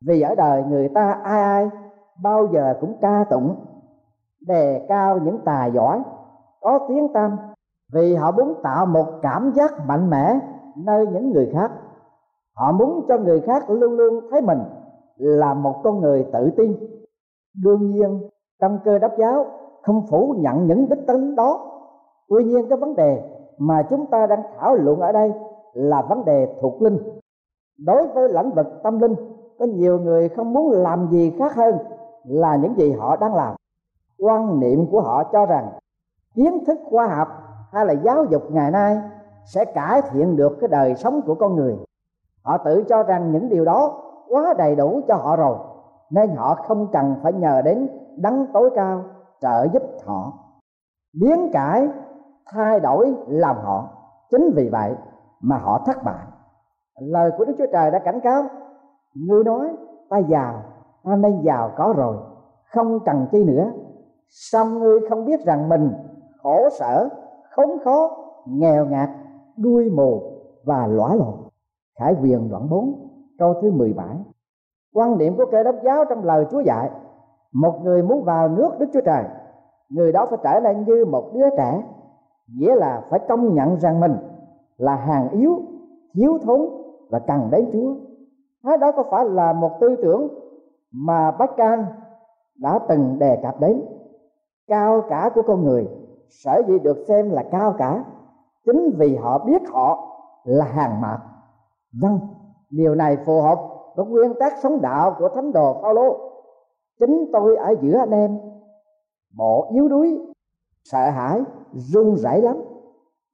Vì 0.07 0.21
ở 0.21 0.35
đời 0.35 0.63
người 0.69 0.89
ta 0.89 1.21
ai 1.23 1.43
ai 1.43 1.71
bao 2.23 2.47
giờ 2.53 2.75
cũng 2.81 2.97
ca 3.01 3.25
tụng, 3.31 3.57
đề 4.47 4.87
cao 4.89 5.19
những 5.19 5.39
tài 5.45 5.73
giỏi, 5.73 6.03
có 6.61 6.79
tiếng 6.89 7.13
tâm 7.13 7.37
vì 7.93 8.15
họ 8.15 8.31
muốn 8.31 8.55
tạo 8.63 8.87
một 8.87 9.07
cảm 9.23 9.53
giác 9.55 9.73
mạnh 9.87 10.11
mẽ 10.11 10.39
nơi 10.77 11.07
những 11.07 11.31
người 11.31 11.51
khác. 11.53 11.71
Họ 12.57 12.73
muốn 12.73 13.05
cho 13.09 13.19
người 13.19 13.41
khác 13.41 13.71
luôn 13.71 13.93
luôn 13.93 14.21
thấy 14.31 14.41
mình 14.41 14.59
là 15.17 15.55
một 15.55 15.75
con 15.85 16.01
người 16.01 16.27
tự 16.33 16.51
tin. 16.57 16.77
Đương 17.65 17.91
nhiên, 17.91 18.29
trong 18.61 18.79
cơ 18.85 18.99
đốc 18.99 19.13
giáo 19.19 19.47
không 19.83 20.07
phủ 20.11 20.35
nhận 20.39 20.67
những 20.67 20.89
đích 20.89 21.07
tính 21.07 21.37
đó. 21.37 21.69
Tuy 22.29 22.45
nhiên 22.45 22.69
cái 22.69 22.79
vấn 22.79 22.95
đề 22.97 23.23
mà 23.59 23.83
chúng 23.91 24.07
ta 24.07 24.27
đang 24.27 24.43
thảo 24.59 24.75
luận 24.75 25.01
ở 25.01 25.13
đây 25.13 25.33
là 25.73 26.03
vấn 26.03 26.25
đề 26.25 26.57
thuộc 26.61 26.83
linh. 26.83 26.99
Đối 27.79 28.07
với 28.07 28.29
lĩnh 28.29 28.51
vực 28.51 28.67
tâm 28.83 28.99
linh, 28.99 29.15
có 29.59 29.65
nhiều 29.65 30.01
người 30.01 30.29
không 30.29 30.53
muốn 30.53 30.71
làm 30.71 31.09
gì 31.11 31.33
khác 31.39 31.55
hơn 31.55 31.79
là 32.25 32.57
những 32.57 32.75
gì 32.77 32.93
họ 32.93 33.17
đang 33.17 33.35
làm. 33.35 33.57
Quan 34.19 34.61
niệm 34.61 34.87
của 34.91 35.01
họ 35.01 35.25
cho 35.25 35.47
rằng 35.47 35.69
kiến 36.35 36.65
thức 36.67 36.79
khoa 36.91 37.07
học 37.07 37.29
hay 37.73 37.87
là 37.87 37.93
giáo 37.93 38.25
dục 38.25 38.43
ngày 38.51 38.71
nay 38.71 39.01
sẽ 39.45 39.65
cải 39.65 40.03
thiện 40.03 40.37
được 40.37 40.57
cái 40.61 40.69
đời 40.69 40.95
sống 40.95 41.21
của 41.27 41.35
con 41.35 41.57
người. 41.57 41.77
Họ 42.43 42.59
tự 42.59 42.85
cho 42.89 43.03
rằng 43.03 43.33
những 43.33 43.49
điều 43.49 43.65
đó 43.65 44.03
quá 44.29 44.55
đầy 44.59 44.77
đủ 44.77 45.01
cho 45.09 45.15
họ 45.15 45.37
rồi, 45.37 45.57
nên 46.11 46.31
họ 46.31 46.55
không 46.55 46.87
cần 46.93 47.15
phải 47.23 47.33
nhờ 47.33 47.63
đến 47.63 47.89
đấng 48.17 48.47
tối 48.53 48.71
cao 48.75 49.05
trợ 49.41 49.69
giúp 49.73 49.83
họ. 50.05 50.33
Biến 51.21 51.51
cải, 51.53 51.89
thay 52.47 52.81
đổi 52.81 53.15
lòng 53.27 53.57
họ. 53.63 53.89
Chính 54.31 54.51
vì 54.57 54.69
vậy 54.69 54.95
mà 55.43 55.59
họ 55.59 55.83
thất 55.87 56.05
bại. 56.05 56.27
Lời 57.01 57.31
của 57.39 57.45
đức 57.45 57.55
chúa 57.59 57.67
trời 57.73 57.91
đã 57.91 57.99
cảnh 57.99 58.21
cáo, 58.21 58.43
ngươi 59.15 59.45
nói, 59.45 59.77
ta 60.09 60.19
giàu, 60.19 60.63
ta 61.05 61.17
nên 61.17 61.43
giàu 61.43 61.71
có 61.77 61.95
rồi, 61.97 62.17
không 62.75 63.01
cần 63.01 63.27
chi 63.33 63.45
nữa. 63.45 63.73
Song 64.29 64.79
ngươi 64.79 65.01
không 65.09 65.25
biết 65.25 65.45
rằng 65.45 65.69
mình 65.69 65.93
khổ 66.43 66.69
sở, 66.79 67.09
khốn 67.51 67.71
khó, 67.85 68.11
nghèo 68.47 68.87
ngạt, 68.87 69.11
đuôi 69.57 69.91
mù 69.91 70.23
và 70.65 70.87
lõa 70.87 71.15
lồ 71.15 71.35
khải 71.99 72.17
quyền 72.23 72.51
đoạn 72.51 72.69
4 72.71 72.95
câu 73.39 73.55
thứ 73.63 73.71
17 73.71 74.07
quan 74.95 75.19
điểm 75.19 75.37
của 75.37 75.47
cơ 75.53 75.63
đốc 75.63 75.75
giáo 75.85 76.05
trong 76.05 76.25
lời 76.25 76.47
chúa 76.51 76.61
dạy, 76.61 76.91
một 77.53 77.81
người 77.83 78.03
muốn 78.03 78.25
vào 78.25 78.49
nước 78.49 78.71
đức 78.79 78.87
chúa 78.93 79.01
trời, 79.01 79.25
người 79.89 80.13
đó 80.13 80.27
phải 80.31 80.39
trở 80.43 80.61
nên 80.61 80.85
như 80.85 81.05
một 81.05 81.31
đứa 81.35 81.51
trẻ, 81.57 81.83
nghĩa 82.57 82.75
là 82.75 83.03
phải 83.11 83.21
công 83.29 83.55
nhận 83.55 83.81
rằng 83.81 84.01
mình 84.01 84.17
là 84.83 84.97
hàng 84.97 85.29
yếu, 85.31 85.63
thiếu 86.15 86.39
thốn 86.43 86.61
và 87.11 87.19
cần 87.19 87.49
đến 87.51 87.71
chúa. 87.73 87.95
Thế 88.65 88.77
đó 88.81 88.93
có 88.93 89.05
phải 89.11 89.25
là 89.25 89.53
một 89.53 89.71
tư 89.81 89.97
tưởng 90.03 90.29
mà 90.93 91.31
bác 91.31 91.57
can 91.57 91.85
đã 92.57 92.79
từng 92.89 93.19
đề 93.19 93.39
cập 93.43 93.61
đến? 93.61 93.83
Cao 94.67 95.03
cả 95.09 95.31
của 95.35 95.43
con 95.43 95.65
người 95.65 95.89
sở 96.29 96.63
dĩ 96.69 96.79
được 96.79 97.05
xem 97.09 97.31
là 97.31 97.43
cao 97.51 97.75
cả, 97.79 98.05
chính 98.67 98.91
vì 98.99 99.17
họ 99.17 99.39
biết 99.39 99.63
họ 99.69 100.19
là 100.45 100.65
hàng 100.65 101.01
mạt 101.01 101.21
vâng 102.03 102.19
điều 102.71 102.95
này 102.95 103.17
phù 103.27 103.41
hợp 103.41 103.59
với 103.97 104.07
nguyên 104.07 104.35
tắc 104.41 104.53
sống 104.63 104.81
đạo 104.81 105.17
của 105.19 105.29
thánh 105.29 105.53
đồ 105.53 105.77
Phaolô. 105.83 106.19
Chính 107.01 107.31
tôi 107.33 107.57
ở 107.57 107.75
giữa 107.81 107.99
anh 107.99 108.11
em, 108.11 108.39
bộ 109.39 109.69
yếu 109.75 109.89
đuối, 109.89 110.21
sợ 110.85 111.11
hãi, 111.11 111.43
run 111.73 112.17
rẩy 112.17 112.43
lắm 112.43 112.57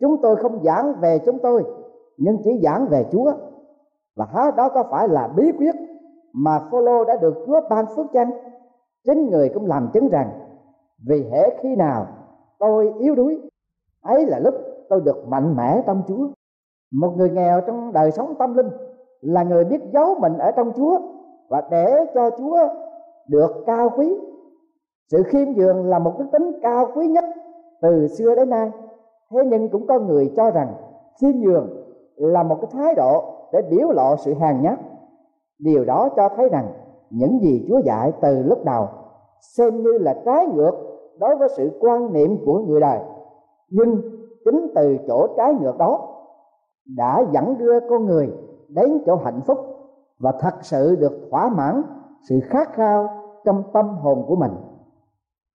chúng 0.00 0.22
tôi 0.22 0.36
không 0.36 0.62
giảng 0.64 0.94
về 1.00 1.18
chúng 1.26 1.38
tôi, 1.38 1.64
nhưng 2.16 2.38
chỉ 2.44 2.60
giảng 2.62 2.86
về 2.90 3.06
Chúa. 3.12 3.32
Và 4.16 4.26
há 4.34 4.50
đó 4.56 4.68
có 4.68 4.84
phải 4.90 5.08
là 5.08 5.28
bí 5.36 5.52
quyết 5.58 5.74
mà 6.32 6.58
Phaolô 6.70 7.04
đã 7.04 7.16
được 7.16 7.34
Chúa 7.46 7.60
ban 7.70 7.86
phước 7.96 8.06
chăng 8.12 8.30
chính 9.04 9.30
người 9.30 9.50
cũng 9.54 9.66
làm 9.66 9.88
chứng 9.92 10.08
rằng, 10.08 10.30
vì 11.06 11.24
hễ 11.32 11.56
khi 11.60 11.76
nào 11.76 12.06
tôi 12.58 12.92
yếu 12.98 13.14
đuối, 13.14 13.40
ấy 14.02 14.26
là 14.26 14.38
lúc 14.38 14.54
tôi 14.88 15.00
được 15.00 15.28
mạnh 15.28 15.56
mẽ 15.56 15.82
trong 15.86 16.02
Chúa. 16.08 16.28
Một 16.92 17.14
người 17.16 17.30
nghèo 17.30 17.60
trong 17.60 17.92
đời 17.92 18.10
sống 18.10 18.34
tâm 18.38 18.54
linh 18.54 18.68
là 19.20 19.42
người 19.42 19.64
biết 19.64 19.80
giấu 19.92 20.14
mình 20.20 20.38
ở 20.38 20.50
trong 20.50 20.72
Chúa 20.76 21.00
và 21.48 21.62
để 21.70 22.04
cho 22.14 22.30
Chúa 22.38 22.58
được 23.28 23.50
cao 23.66 23.90
quý. 23.96 24.14
Sự 25.10 25.22
khiêm 25.22 25.48
nhường 25.48 25.86
là 25.86 25.98
một 25.98 26.12
đức 26.18 26.26
tính 26.32 26.52
cao 26.62 26.90
quý 26.94 27.06
nhất 27.06 27.24
từ 27.82 28.06
xưa 28.08 28.34
đến 28.34 28.50
nay 28.50 28.70
thế 29.32 29.38
nhưng 29.46 29.68
cũng 29.68 29.86
có 29.86 29.98
người 29.98 30.32
cho 30.36 30.50
rằng 30.50 30.74
khiêm 31.20 31.30
nhường 31.40 31.68
là 32.16 32.42
một 32.42 32.58
cái 32.60 32.70
thái 32.72 32.94
độ 32.94 33.24
để 33.52 33.62
biểu 33.70 33.90
lộ 33.90 34.16
sự 34.16 34.34
hàn 34.34 34.62
nhát. 34.62 34.78
Điều 35.58 35.84
đó 35.84 36.08
cho 36.16 36.28
thấy 36.36 36.48
rằng 36.48 36.68
những 37.10 37.38
gì 37.42 37.66
chúa 37.68 37.78
dạy 37.78 38.12
từ 38.20 38.42
lúc 38.42 38.64
đầu 38.64 38.88
xem 39.40 39.82
như 39.82 39.98
là 39.98 40.14
trái 40.24 40.46
ngược 40.46 40.72
đối 41.18 41.36
với 41.36 41.48
sự 41.56 41.70
quan 41.80 42.12
niệm 42.12 42.36
của 42.46 42.58
người 42.58 42.80
đời. 42.80 43.00
Nhưng 43.70 44.00
chính 44.44 44.72
từ 44.74 44.96
chỗ 45.08 45.26
trái 45.36 45.54
ngược 45.60 45.78
đó 45.78 46.00
đã 46.96 47.24
dẫn 47.32 47.58
đưa 47.58 47.80
con 47.80 48.06
người 48.06 48.32
đến 48.68 49.02
chỗ 49.06 49.16
hạnh 49.16 49.40
phúc 49.46 49.58
và 50.18 50.32
thật 50.40 50.54
sự 50.60 50.96
được 50.96 51.28
thỏa 51.30 51.48
mãn 51.48 51.82
sự 52.28 52.40
khát 52.44 52.72
khao 52.72 53.08
trong 53.44 53.62
tâm 53.72 53.88
hồn 53.88 54.24
của 54.28 54.36
mình. 54.36 54.52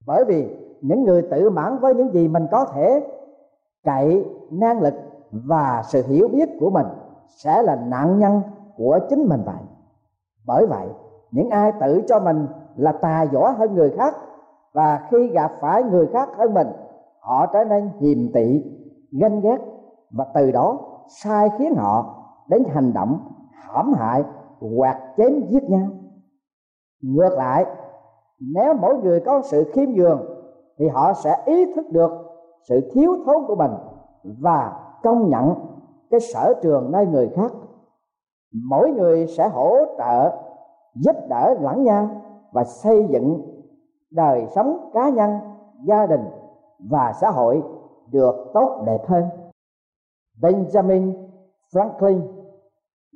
Bởi 0.08 0.26
vì 0.26 0.50
những 0.82 1.04
người 1.04 1.22
tự 1.22 1.50
mãn 1.50 1.78
với 1.80 1.94
những 1.94 2.12
gì 2.14 2.28
mình 2.28 2.48
có 2.52 2.66
thể 2.66 3.04
cậy 3.84 4.26
năng 4.52 4.82
lực 4.82 4.94
và 5.32 5.82
sự 5.86 6.04
hiểu 6.08 6.28
biết 6.28 6.50
của 6.60 6.70
mình 6.70 6.86
sẽ 7.28 7.62
là 7.62 7.76
nạn 7.76 8.20
nhân 8.20 8.42
của 8.78 9.00
chính 9.10 9.30
mình 9.30 9.42
vậy. 9.46 9.64
Bởi 10.46 10.66
vậy, 10.66 10.88
những 11.32 11.50
ai 11.50 11.72
tự 11.82 12.02
cho 12.08 12.20
mình 12.20 12.48
là 12.76 12.92
tài 12.92 13.28
giỏi 13.28 13.54
hơn 13.54 13.76
người 13.76 13.90
khác 13.98 14.16
và 14.74 15.08
khi 15.12 15.28
gặp 15.28 15.52
phải 15.62 15.84
người 15.84 16.08
khác 16.08 16.30
hơn 16.38 16.54
mình, 16.54 16.68
họ 17.20 17.46
trở 17.46 17.64
nên 17.64 17.90
hiềm 18.00 18.34
tị, 18.34 18.64
ganh 19.12 19.42
ghét 19.42 19.58
và 20.12 20.26
từ 20.34 20.52
đó 20.52 20.78
sai 21.08 21.50
khiến 21.58 21.76
họ 21.76 22.24
đến 22.48 22.64
hành 22.74 22.94
động 22.94 23.20
hãm 23.52 23.94
hại 23.94 24.24
hoặc 24.60 24.98
chém 25.18 25.42
giết 25.50 25.64
nhau. 25.70 25.88
Ngược 27.02 27.34
lại, 27.38 27.66
nếu 28.40 28.74
mỗi 28.74 28.98
người 28.98 29.20
có 29.20 29.42
sự 29.42 29.72
khiêm 29.74 29.90
nhường 29.90 30.22
thì 30.78 30.88
họ 30.88 31.14
sẽ 31.14 31.44
ý 31.46 31.74
thức 31.76 31.86
được 31.92 32.12
sự 32.64 32.92
thiếu 32.94 33.18
thốn 33.26 33.46
của 33.48 33.56
mình 33.56 33.72
và 34.24 34.80
công 35.04 35.30
nhận 35.30 35.56
cái 36.10 36.20
sở 36.20 36.54
trường 36.62 36.92
nơi 36.92 37.06
người 37.06 37.30
khác. 37.36 37.52
Mỗi 38.70 38.92
người 38.92 39.28
sẽ 39.28 39.50
hỗ 39.50 39.78
trợ, 39.98 40.32
giúp 40.96 41.16
đỡ 41.30 41.56
lẫn 41.62 41.84
nhau 41.84 42.10
và 42.52 42.64
xây 42.64 43.06
dựng 43.10 43.42
đời 44.12 44.48
sống 44.56 44.90
cá 44.94 45.10
nhân, 45.10 45.40
gia 45.84 46.06
đình 46.06 46.26
và 46.80 47.14
xã 47.22 47.30
hội 47.30 47.64
được 48.12 48.36
tốt 48.54 48.84
đẹp 48.86 49.08
hơn. 49.08 49.24
Benjamin 50.42 51.14
Franklin 51.74 52.22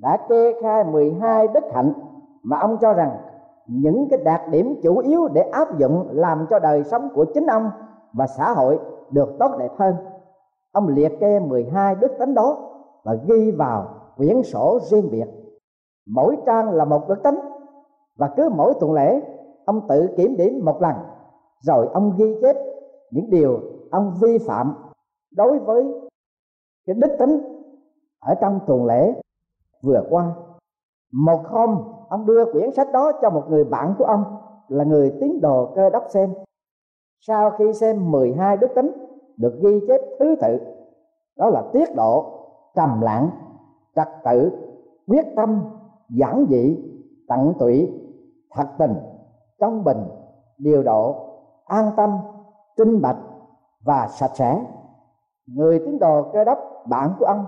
đã 0.01 0.17
kê 0.29 0.53
khai 0.61 0.83
12 0.83 1.47
đức 1.47 1.63
hạnh 1.73 1.93
mà 2.43 2.57
ông 2.59 2.77
cho 2.81 2.93
rằng 2.93 3.17
những 3.67 4.07
cái 4.09 4.19
đặc 4.23 4.41
điểm 4.51 4.79
chủ 4.83 4.97
yếu 4.97 5.27
để 5.27 5.41
áp 5.41 5.77
dụng 5.77 6.07
làm 6.11 6.45
cho 6.49 6.59
đời 6.59 6.83
sống 6.83 7.09
của 7.13 7.25
chính 7.33 7.47
ông 7.47 7.71
và 8.13 8.27
xã 8.27 8.51
hội 8.51 8.79
được 9.11 9.35
tốt 9.39 9.51
đẹp 9.59 9.71
hơn. 9.77 9.95
Ông 10.71 10.87
liệt 10.87 11.11
kê 11.19 11.39
12 11.39 11.95
đức 11.95 12.11
tính 12.19 12.33
đó 12.33 12.57
và 13.03 13.13
ghi 13.27 13.51
vào 13.51 13.87
quyển 14.17 14.43
sổ 14.43 14.79
riêng 14.81 15.09
biệt. 15.11 15.25
Mỗi 16.07 16.37
trang 16.45 16.71
là 16.71 16.85
một 16.85 17.09
đức 17.09 17.23
tính 17.23 17.39
và 18.17 18.33
cứ 18.37 18.49
mỗi 18.55 18.73
tuần 18.79 18.93
lễ, 18.93 19.21
ông 19.65 19.87
tự 19.87 20.09
kiểm 20.17 20.37
điểm 20.37 20.65
một 20.65 20.81
lần, 20.81 20.95
rồi 21.61 21.87
ông 21.93 22.13
ghi 22.17 22.35
chép 22.41 22.55
những 23.11 23.29
điều 23.29 23.59
ông 23.91 24.13
vi 24.21 24.37
phạm 24.37 24.75
đối 25.31 25.59
với 25.59 25.85
cái 26.85 26.95
đức 26.99 27.15
tính 27.19 27.39
ở 28.19 28.35
trong 28.41 28.59
tuần 28.67 28.85
lễ 28.85 29.13
vừa 29.83 30.03
qua 30.09 30.35
một 31.13 31.41
hôm, 31.47 31.77
ông 32.09 32.25
đưa 32.25 32.51
quyển 32.51 32.71
sách 32.71 32.87
đó 32.93 33.11
cho 33.21 33.29
một 33.29 33.43
người 33.49 33.63
bạn 33.63 33.95
của 33.97 34.05
ông, 34.05 34.23
là 34.67 34.83
người 34.83 35.13
tín 35.21 35.41
đồ 35.41 35.71
cơ 35.75 35.89
đốc 35.89 36.03
xem 36.09 36.33
sau 37.19 37.51
khi 37.51 37.73
xem 37.73 38.11
12 38.11 38.57
đức 38.57 38.67
tính 38.75 38.91
được 39.37 39.59
ghi 39.61 39.79
chép 39.87 40.01
thứ 40.19 40.35
tự, 40.41 40.59
đó 41.37 41.49
là 41.49 41.63
tiết 41.73 41.95
độ, 41.95 42.25
trầm 42.75 43.01
lặng, 43.01 43.29
trật 43.95 44.07
tự, 44.23 44.51
quyết 45.07 45.25
tâm, 45.35 45.63
giản 46.09 46.45
dị, 46.49 46.77
tận 47.27 47.53
tụy, 47.59 47.91
thật 48.51 48.67
tình, 48.77 48.93
công 49.59 49.83
bình, 49.83 50.07
điều 50.57 50.83
độ, 50.83 51.15
an 51.65 51.91
tâm 51.97 52.17
trinh 52.77 53.01
bạch 53.01 53.17
và 53.85 54.07
sạch 54.07 54.31
sẽ. 54.33 54.65
Người 55.47 55.79
tín 55.79 55.99
đồ 55.99 56.23
cơ 56.33 56.43
đốc 56.43 56.57
bạn 56.85 57.13
của 57.19 57.25
ông 57.25 57.45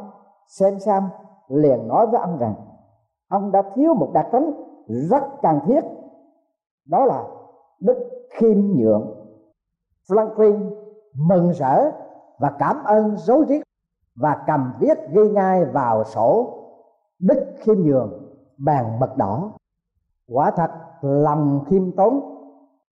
xem 0.48 0.80
xem 0.80 1.04
liền 1.48 1.88
nói 1.88 2.08
với 2.08 2.20
ông 2.20 2.38
rằng, 2.38 2.54
ông 3.30 3.52
đã 3.52 3.62
thiếu 3.76 3.94
một 3.94 4.10
đặc 4.14 4.28
tính 4.32 4.52
rất 4.88 5.24
cần 5.42 5.60
thiết, 5.66 5.82
đó 6.86 7.06
là 7.06 7.24
đức 7.80 8.10
khiêm 8.30 8.58
nhượng 8.76 9.19
franklin 10.10 10.72
mừng 11.14 11.52
rỡ 11.52 11.92
và 12.40 12.52
cảm 12.60 12.84
ơn 12.84 13.18
dấu 13.18 13.46
riết 13.46 13.62
và 14.16 14.44
cầm 14.48 14.74
viết 14.80 14.98
ghi 15.12 15.30
ngay 15.30 15.66
vào 15.66 16.04
sổ 16.04 16.56
đức 17.20 17.54
khiêm 17.58 17.78
nhường 17.78 18.36
bàn 18.58 19.00
mật 19.00 19.18
đỏ. 19.18 19.52
Quả 20.28 20.52
thật, 20.52 20.72
lòng 21.02 21.64
khiêm 21.68 21.92
tốn 21.92 22.20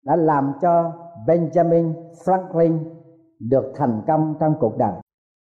đã 0.04 0.16
làm 0.16 0.52
cho 0.60 0.92
benjamin 1.26 1.92
franklin 2.24 2.78
được 3.40 3.72
thành 3.76 4.02
công 4.06 4.34
trong 4.40 4.54
cuộc 4.60 4.78
đời. 4.78 4.92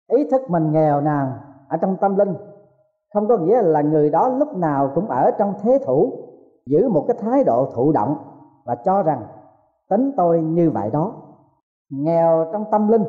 Ý 0.08 0.30
thức 0.30 0.42
mình 0.50 0.72
nghèo 0.72 1.00
nàn 1.00 1.32
ở 1.68 1.76
trong 1.76 1.96
tâm 1.96 2.16
linh 2.16 2.34
không 3.14 3.28
có 3.28 3.36
nghĩa 3.36 3.62
là 3.62 3.82
người 3.82 4.10
đó 4.10 4.28
lúc 4.28 4.56
nào 4.56 4.90
cũng 4.94 5.08
ở 5.08 5.30
trong 5.38 5.54
thế 5.62 5.78
thủ, 5.86 6.12
giữ 6.66 6.88
một 6.88 7.04
cái 7.08 7.16
thái 7.20 7.44
độ 7.44 7.70
thụ 7.74 7.92
động 7.92 8.16
và 8.64 8.74
cho 8.74 9.02
rằng, 9.02 9.22
tính 9.88 10.12
tôi 10.16 10.42
như 10.42 10.70
vậy 10.70 10.90
đó 10.90 11.14
nghèo 11.90 12.46
trong 12.52 12.64
tâm 12.70 12.88
linh 12.88 13.04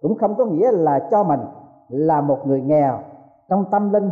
cũng 0.00 0.18
không 0.18 0.34
có 0.34 0.44
nghĩa 0.44 0.72
là 0.72 1.08
cho 1.10 1.24
mình 1.24 1.40
là 1.88 2.20
một 2.20 2.38
người 2.46 2.60
nghèo 2.60 2.98
trong 3.48 3.64
tâm 3.70 3.92
linh 3.92 4.10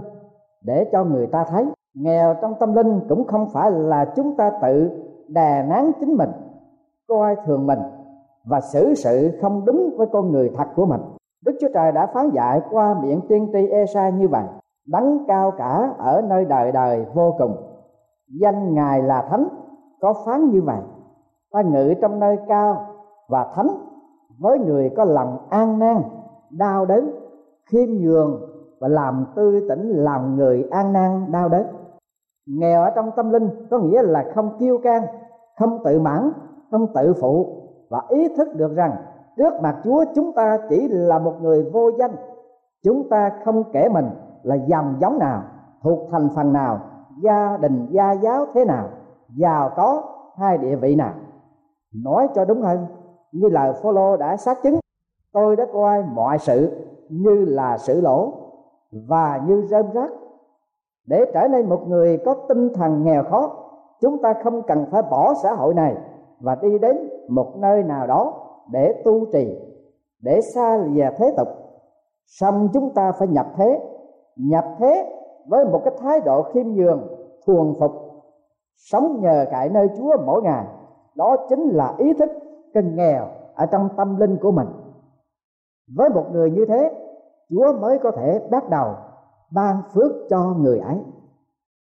để 0.63 0.89
cho 0.93 1.05
người 1.05 1.27
ta 1.27 1.45
thấy. 1.45 1.67
Nghèo 1.95 2.35
trong 2.43 2.55
tâm 2.61 2.75
linh 2.75 3.01
cũng 3.09 3.27
không 3.27 3.49
phải 3.49 3.71
là 3.71 4.05
chúng 4.17 4.37
ta 4.37 4.51
tự 4.63 4.91
đè 5.29 5.63
nén 5.69 5.93
chính 6.01 6.15
mình, 6.15 6.31
coi 7.09 7.37
thường 7.47 7.67
mình 7.67 7.79
và 8.45 8.61
xử 8.61 8.95
sự 8.95 9.39
không 9.43 9.65
đúng 9.65 9.95
với 9.97 10.07
con 10.13 10.33
người 10.33 10.51
thật 10.57 10.67
của 10.77 10.87
mình. 10.87 11.01
Đức 11.45 11.53
chúa 11.61 11.69
trời 11.75 11.93
đã 11.93 12.07
phán 12.07 12.31
dạy 12.31 12.61
qua 12.71 12.95
miệng 13.03 13.21
tiên 13.29 13.49
tri 13.53 13.67
Esai 13.67 14.13
như 14.13 14.29
vậy, 14.29 14.45
đấng 14.87 15.25
cao 15.29 15.51
cả 15.51 15.95
ở 15.99 16.23
nơi 16.29 16.45
đời 16.45 16.73
đời 16.73 17.07
vô 17.15 17.35
cùng, 17.39 17.57
danh 18.41 18.75
ngài 18.75 19.03
là 19.03 19.27
thánh. 19.31 19.49
Có 20.01 20.15
phán 20.27 20.51
như 20.51 20.63
vậy, 20.63 20.81
ta 21.53 21.63
ngự 21.63 21.95
trong 22.01 22.21
nơi 22.21 22.39
cao 22.49 22.87
và 23.29 23.53
thánh 23.55 23.69
với 24.39 24.59
người 24.59 24.91
có 24.97 25.05
lòng 25.05 25.39
an 25.51 25.79
nan, 25.79 26.03
đau 26.51 26.87
đớn, 26.87 27.11
khiêm 27.71 27.89
nhường 27.89 28.41
và 28.81 28.89
làm 28.89 29.27
tư 29.37 29.67
tỉnh 29.69 29.89
làm 29.89 30.37
người 30.37 30.69
an 30.71 30.93
nan, 30.93 31.33
đau 31.33 31.49
đớn. 31.49 31.67
Nghèo 32.47 32.83
ở 32.83 32.91
trong 32.95 33.11
tâm 33.17 33.31
linh 33.31 33.49
có 33.71 33.79
nghĩa 33.79 34.03
là 34.03 34.31
không 34.35 34.59
kiêu 34.59 34.79
can 34.79 35.03
không 35.59 35.79
tự 35.85 36.01
mãn, 36.01 36.33
không 36.71 36.87
tự 36.95 37.15
phụ 37.21 37.63
và 37.91 38.03
ý 38.09 38.29
thức 38.37 38.49
được 38.57 38.75
rằng 38.75 38.97
trước 39.37 39.53
mặt 39.63 39.77
Chúa 39.85 40.05
chúng 40.15 40.33
ta 40.33 40.59
chỉ 40.69 40.89
là 40.89 41.19
một 41.19 41.35
người 41.43 41.71
vô 41.73 41.91
danh. 41.99 42.17
Chúng 42.85 43.09
ta 43.09 43.31
không 43.45 43.65
kể 43.73 43.89
mình 43.89 44.07
là 44.43 44.55
dòng 44.55 44.95
giống 45.01 45.19
nào, 45.19 45.43
thuộc 45.83 46.09
thành 46.11 46.29
phần 46.35 46.53
nào, 46.53 46.81
gia 47.23 47.57
đình, 47.57 47.87
gia 47.91 48.13
giáo 48.13 48.47
thế 48.55 48.65
nào, 48.65 48.89
giàu 49.37 49.71
có 49.77 50.03
hay 50.37 50.59
địa 50.59 50.77
vị 50.77 50.97
nào. 50.97 51.13
Nói 52.05 52.29
cho 52.35 52.45
đúng 52.45 52.63
hơn 52.63 52.87
như 53.33 53.49
lời 53.49 53.73
Phaolô 53.83 54.17
đã 54.17 54.37
xác 54.37 54.63
chứng, 54.63 54.79
tôi 55.33 55.57
đã 55.57 55.67
coi 55.73 56.03
mọi 56.03 56.39
sự 56.39 56.71
như 57.09 57.45
là 57.45 57.79
sự 57.79 58.01
lỗ 58.01 58.33
và 59.09 59.41
như 59.47 59.67
rơm 59.71 59.91
rác. 59.93 60.11
Để 61.07 61.25
trở 61.35 61.49
nên 61.49 61.69
một 61.69 61.89
người 61.89 62.19
có 62.25 62.35
tinh 62.49 62.69
thần 62.75 63.05
nghèo 63.05 63.25
khó, 63.25 63.51
chúng 64.01 64.23
ta 64.23 64.35
không 64.45 64.63
cần 64.63 64.87
phải 64.91 65.03
bỏ 65.11 65.35
xã 65.43 65.55
hội 65.55 65.75
này 65.75 65.97
và 66.41 66.55
đi 66.55 66.79
đến 66.79 67.09
một 67.29 67.53
nơi 67.57 67.83
nào 67.83 68.07
đó 68.07 68.33
để 68.73 69.03
tu 69.05 69.27
trì, 69.33 69.59
để 70.23 70.41
xa 70.41 70.77
lìa 70.77 71.11
thế 71.17 71.35
tục. 71.37 71.49
Xong 72.27 72.69
chúng 72.73 72.91
ta 72.95 73.13
phải 73.13 73.29
nhập 73.29 73.47
thế 73.57 73.81
nhập 74.37 74.65
thế 74.79 75.19
với 75.47 75.65
một 75.65 75.81
cái 75.85 75.95
thái 75.99 76.21
độ 76.21 76.43
khiêm 76.43 76.67
nhường, 76.67 77.09
thuần 77.47 77.75
phục, 77.81 77.93
sống 78.77 79.21
nhờ 79.21 79.47
cậy 79.51 79.69
nơi 79.69 79.89
chúa 79.99 80.17
mỗi 80.27 80.43
ngày. 80.43 80.67
Đó 81.15 81.37
chính 81.49 81.69
là 81.69 81.95
ý 81.99 82.13
thức 82.13 82.31
cần 82.75 82.97
nghèo 82.97 83.29
ở 83.55 83.67
trong 83.67 83.89
tâm 83.97 84.17
linh 84.17 84.37
của 84.43 84.51
mình. 84.51 84.69
Với 85.97 86.09
một 86.09 86.25
người 86.33 86.51
như 86.51 86.67
thế, 86.69 86.95
chúa 87.51 87.73
mới 87.81 87.99
có 87.99 88.11
thể 88.11 88.49
bắt 88.51 88.71
đầu 88.71 88.95
ban 89.51 89.77
phước 89.93 90.13
cho 90.31 90.55
người 90.59 90.79
ấy. 90.79 90.99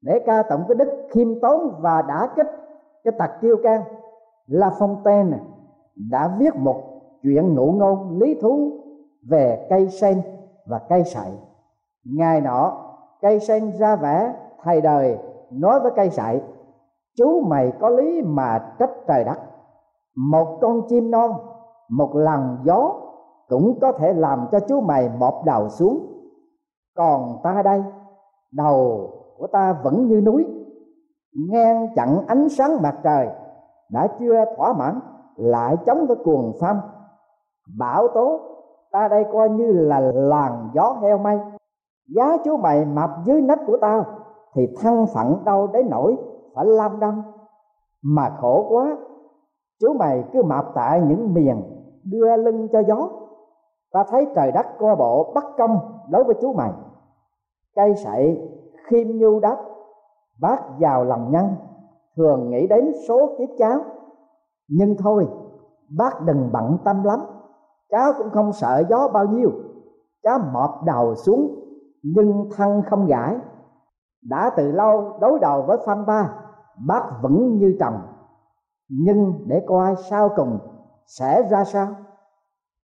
Để 0.02 0.20
ca 0.26 0.42
tổng 0.42 0.64
cái 0.68 0.74
đức 0.74 1.06
khiêm 1.10 1.40
tốn 1.40 1.74
và 1.78 2.02
đã 2.02 2.28
kích, 2.36 2.46
cái 3.04 3.12
tật 3.18 3.30
kiêu 3.40 3.56
can 3.62 3.82
La 4.46 4.68
Fontaine 4.68 5.38
đã 6.10 6.36
viết 6.38 6.56
một 6.56 6.82
chuyện 7.22 7.54
ngụ 7.54 7.72
ngôn 7.72 8.18
lý 8.18 8.34
thú 8.40 8.70
về 9.28 9.66
cây 9.70 9.88
sen 9.88 10.22
và 10.66 10.78
cây 10.88 11.04
sậy. 11.04 11.30
Ngày 12.04 12.40
nọ, 12.40 12.72
cây 13.20 13.40
sen 13.40 13.72
ra 13.78 13.96
vẻ, 13.96 14.34
thầy 14.62 14.80
đời, 14.80 15.18
nói 15.50 15.80
với 15.80 15.92
cây 15.96 16.10
sậy, 16.10 16.42
chú 17.16 17.40
mày 17.40 17.72
có 17.80 17.88
lý 17.88 18.22
mà 18.22 18.74
trách 18.78 18.90
trời 19.08 19.24
đất 19.24 19.36
một 20.16 20.58
con 20.60 20.82
chim 20.88 21.10
non, 21.10 21.32
một 21.88 22.16
lần 22.16 22.58
gió 22.64 22.92
cũng 23.48 23.78
có 23.80 23.92
thể 23.92 24.12
làm 24.12 24.46
cho 24.52 24.60
chú 24.60 24.80
mày 24.80 25.10
mọp 25.18 25.44
đầu 25.44 25.68
xuống. 25.68 26.06
Còn 26.96 27.38
ta 27.42 27.62
đây, 27.62 27.82
đầu 28.52 29.10
của 29.38 29.46
ta 29.46 29.72
vẫn 29.82 30.06
như 30.06 30.20
núi, 30.20 30.46
ngang 31.48 31.88
chặn 31.96 32.18
ánh 32.26 32.48
sáng 32.48 32.82
mặt 32.82 32.96
trời, 33.04 33.28
đã 33.90 34.08
chưa 34.18 34.44
thỏa 34.56 34.72
mãn, 34.72 35.00
lại 35.36 35.76
chống 35.86 36.06
với 36.06 36.16
cuồng 36.24 36.52
phong 36.60 36.80
bão 37.78 38.08
tố, 38.14 38.40
ta 38.92 39.08
đây 39.08 39.24
coi 39.32 39.50
như 39.50 39.72
là 39.72 40.00
làn 40.00 40.70
gió 40.74 40.96
heo 41.02 41.18
may. 41.18 41.38
giá 42.16 42.36
chú 42.44 42.56
mày 42.56 42.84
mập 42.84 43.10
dưới 43.24 43.40
nách 43.40 43.60
của 43.66 43.76
tao, 43.80 44.04
thì 44.54 44.68
thân 44.80 45.06
phận 45.14 45.44
đâu 45.44 45.66
đến 45.66 45.90
nổi 45.90 46.16
phải 46.54 46.66
lam 46.66 47.00
đâm. 47.00 47.22
Mà 48.02 48.36
khổ 48.40 48.66
quá 48.68 48.96
chú 49.80 49.92
mày 49.98 50.24
cứ 50.32 50.42
mập 50.42 50.64
tại 50.74 51.00
những 51.00 51.34
miền, 51.34 51.62
đưa 52.04 52.36
lưng 52.36 52.68
cho 52.72 52.82
gió. 52.88 53.08
Ta 53.92 54.04
thấy 54.10 54.26
trời 54.34 54.52
đất 54.52 54.66
co 54.78 54.94
bộ 54.94 55.32
bất 55.34 55.44
công 55.58 55.78
đối 56.10 56.24
với 56.24 56.34
chú 56.40 56.52
mày. 56.52 56.72
Cây 57.74 57.94
sậy, 58.04 58.50
khiêm 58.86 59.08
nhu 59.08 59.40
đáp 59.40 59.56
bác 60.40 60.78
giàu 60.78 61.04
lòng 61.04 61.30
nhân, 61.30 61.46
thường 62.16 62.50
nghĩ 62.50 62.66
đến 62.66 62.92
số 63.08 63.36
kiếp 63.38 63.48
cháu. 63.58 63.78
Nhưng 64.68 64.96
thôi, 64.98 65.28
bác 65.98 66.22
đừng 66.24 66.50
bận 66.52 66.78
tâm 66.84 67.04
lắm, 67.04 67.20
cháu 67.90 68.12
cũng 68.18 68.30
không 68.30 68.52
sợ 68.52 68.82
gió 68.88 69.08
bao 69.08 69.26
nhiêu. 69.26 69.50
Cháu 70.22 70.38
mọp 70.52 70.70
đầu 70.84 71.14
xuống, 71.14 71.54
nhưng 72.02 72.48
thân 72.56 72.82
không 72.90 73.06
gãi. 73.06 73.36
Đã 74.28 74.50
từ 74.56 74.72
lâu 74.72 75.18
đối 75.20 75.38
đầu 75.38 75.62
với 75.62 75.78
phan 75.86 76.06
ba, 76.06 76.32
bác 76.86 77.02
vẫn 77.22 77.58
như 77.58 77.76
trồng 77.80 78.00
nhưng 78.88 79.44
để 79.46 79.62
coi 79.66 79.94
sau 79.96 80.30
cùng 80.36 80.58
sẽ 81.06 81.42
ra 81.50 81.64
sao? 81.64 81.88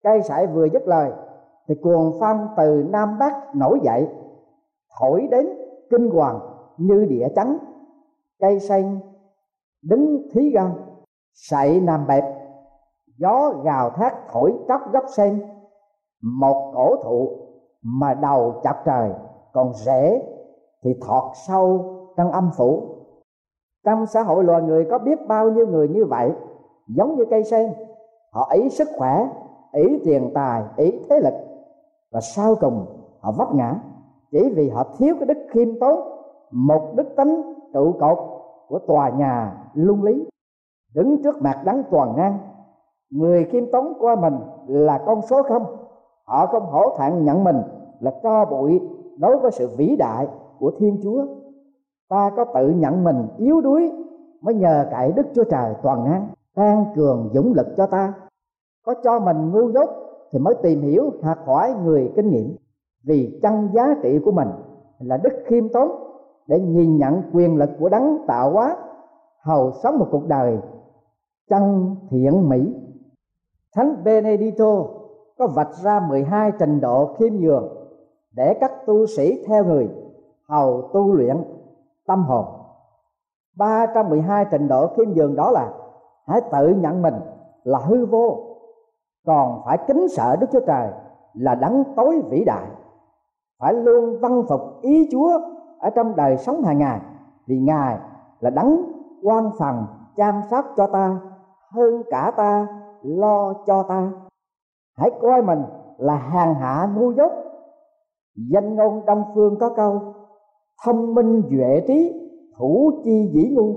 Cây 0.02 0.22
sải 0.22 0.46
vừa 0.46 0.66
dứt 0.72 0.88
lời, 0.88 1.12
thì 1.68 1.74
cuồng 1.82 2.16
phong 2.20 2.48
từ 2.56 2.84
nam 2.88 3.18
bắc 3.18 3.56
nổi 3.56 3.80
dậy, 3.82 4.08
thổi 5.00 5.28
đến 5.30 5.48
kinh 5.90 6.10
hoàng 6.10 6.40
như 6.76 7.06
địa 7.08 7.28
chấn. 7.36 7.58
Cây 8.38 8.60
xanh 8.60 9.00
đứng 9.82 10.28
thí 10.32 10.50
gan, 10.50 10.70
sậy 11.32 11.80
nằm 11.80 12.06
bẹp, 12.06 12.24
gió 13.18 13.52
gào 13.64 13.90
thét 13.90 14.12
thổi 14.32 14.54
tóc 14.68 14.80
gốc 14.92 15.04
sen. 15.16 15.42
Một 16.22 16.72
cổ 16.74 16.96
thụ 17.04 17.28
mà 17.82 18.14
đầu 18.14 18.60
chặt 18.62 18.82
trời 18.84 19.10
còn 19.52 19.74
rễ 19.74 20.22
thì 20.82 20.90
thọt 21.06 21.32
sâu 21.46 21.84
trong 22.16 22.32
âm 22.32 22.50
phủ 22.56 22.99
trong 23.84 24.06
xã 24.06 24.22
hội 24.22 24.44
loài 24.44 24.62
người 24.62 24.86
có 24.90 24.98
biết 24.98 25.28
bao 25.28 25.50
nhiêu 25.50 25.66
người 25.66 25.88
như 25.88 26.04
vậy? 26.04 26.32
Giống 26.86 27.16
như 27.16 27.24
cây 27.30 27.44
sen. 27.44 27.72
Họ 28.32 28.50
ý 28.52 28.68
sức 28.68 28.88
khỏe, 28.98 29.28
ý 29.72 30.00
tiền 30.04 30.30
tài, 30.34 30.62
ý 30.76 31.00
thế 31.10 31.20
lực. 31.20 31.34
Và 32.12 32.20
sau 32.20 32.54
cùng, 32.54 32.86
họ 33.20 33.32
vấp 33.32 33.54
ngã. 33.54 33.74
Chỉ 34.30 34.52
vì 34.56 34.68
họ 34.68 34.84
thiếu 34.98 35.14
cái 35.18 35.26
đức 35.26 35.38
khiêm 35.50 35.80
tốn, 35.80 36.00
một 36.50 36.92
đức 36.96 37.16
tính 37.16 37.42
trụ 37.74 37.92
cột 38.00 38.18
của 38.68 38.78
tòa 38.78 39.08
nhà 39.08 39.52
lung 39.74 40.02
lý. 40.02 40.28
Đứng 40.94 41.22
trước 41.22 41.42
mặt 41.42 41.62
đấng 41.64 41.82
toàn 41.90 42.16
năng, 42.16 42.38
người 43.10 43.44
khiêm 43.44 43.70
tốn 43.72 43.92
qua 44.00 44.16
mình 44.16 44.34
là 44.66 44.98
con 45.06 45.22
số 45.22 45.42
không. 45.42 45.64
Họ 46.24 46.46
không 46.46 46.66
hổ 46.66 46.96
thẹn 46.98 47.24
nhận 47.24 47.44
mình 47.44 47.62
là 48.00 48.10
cho 48.22 48.44
bụi 48.44 48.80
đối 49.18 49.38
với 49.38 49.50
sự 49.50 49.68
vĩ 49.76 49.96
đại 49.96 50.28
của 50.58 50.72
thiên 50.78 51.00
chúa 51.02 51.24
ta 52.10 52.30
có 52.36 52.44
tự 52.54 52.70
nhận 52.70 53.04
mình 53.04 53.26
yếu 53.38 53.60
đuối 53.60 53.92
mới 54.40 54.54
nhờ 54.54 54.86
cậy 54.90 55.12
đức 55.12 55.26
chúa 55.34 55.44
trời 55.44 55.74
toàn 55.82 56.04
năng 56.04 56.28
tăng 56.54 56.84
cường 56.96 57.30
dũng 57.34 57.52
lực 57.52 57.66
cho 57.76 57.86
ta. 57.86 58.14
Có 58.84 58.94
cho 59.04 59.20
mình 59.20 59.50
ngu 59.52 59.72
dốt 59.72 59.90
thì 60.32 60.38
mới 60.38 60.54
tìm 60.62 60.80
hiểu 60.80 61.10
học 61.22 61.38
hỏi 61.46 61.74
người 61.84 62.12
kinh 62.16 62.30
nghiệm. 62.30 62.56
Vì 63.04 63.38
chân 63.42 63.68
giá 63.74 63.94
trị 64.02 64.18
của 64.24 64.32
mình 64.32 64.48
là 64.98 65.16
đức 65.16 65.32
khiêm 65.46 65.68
tốn 65.68 65.90
để 66.46 66.60
nhìn 66.60 66.96
nhận 66.96 67.22
quyền 67.32 67.56
lực 67.56 67.70
của 67.78 67.88
đấng 67.88 68.18
tạo 68.26 68.50
hóa, 68.50 68.76
hầu 69.44 69.72
sống 69.82 69.98
một 69.98 70.08
cuộc 70.10 70.28
đời 70.28 70.58
chân 71.50 71.96
thiện 72.10 72.48
mỹ. 72.48 72.74
Thánh 73.74 74.04
benedito 74.04 74.84
có 75.38 75.46
vạch 75.46 75.74
ra 75.82 76.00
12 76.08 76.52
trình 76.58 76.80
độ 76.80 77.14
khiêm 77.14 77.32
nhường 77.34 77.68
để 78.36 78.54
các 78.60 78.72
tu 78.86 79.06
sĩ 79.06 79.44
theo 79.46 79.64
người 79.64 79.88
hầu 80.48 80.90
tu 80.92 81.12
luyện 81.12 81.36
tâm 82.10 82.24
hồn. 82.24 82.44
312 83.56 84.46
trình 84.50 84.68
độ 84.68 84.86
khiêm 84.86 85.08
nhường 85.08 85.36
đó 85.36 85.50
là 85.50 85.72
hãy 86.26 86.40
tự 86.52 86.68
nhận 86.68 87.02
mình 87.02 87.14
là 87.64 87.78
hư 87.78 88.06
vô, 88.06 88.38
còn 89.26 89.62
phải 89.64 89.78
kính 89.86 90.08
sợ 90.08 90.36
Đức 90.36 90.46
Chúa 90.52 90.60
Trời 90.66 90.88
là 91.34 91.54
đấng 91.54 91.84
tối 91.96 92.22
vĩ 92.30 92.44
đại. 92.44 92.66
Phải 93.60 93.74
luôn 93.74 94.20
văn 94.20 94.42
phục 94.48 94.60
ý 94.80 95.08
Chúa 95.12 95.40
ở 95.78 95.90
trong 95.90 96.16
đời 96.16 96.36
sống 96.36 96.62
hàng 96.62 96.78
ngày, 96.78 97.00
vì 97.46 97.58
Ngài 97.58 97.98
là 98.40 98.50
đấng 98.50 98.92
quan 99.22 99.50
phần 99.58 99.86
chăm 100.16 100.40
sóc 100.50 100.64
cho 100.76 100.86
ta, 100.86 101.20
hơn 101.72 102.02
cả 102.10 102.32
ta, 102.36 102.66
lo 103.02 103.52
cho 103.66 103.82
ta. 103.82 104.10
Hãy 104.98 105.10
coi 105.22 105.42
mình 105.42 105.62
là 105.98 106.14
hàng 106.14 106.54
hạ 106.54 106.88
ngu 106.96 107.12
dốt. 107.12 107.32
Danh 108.50 108.74
ngôn 108.74 109.04
đông 109.06 109.24
phương 109.34 109.58
có 109.58 109.68
câu 109.68 110.14
thông 110.84 111.14
minh, 111.14 111.42
duệ 111.50 111.84
trí, 111.86 112.12
thủ 112.58 113.00
chi 113.04 113.30
dĩ 113.32 113.54
ngu. 113.54 113.74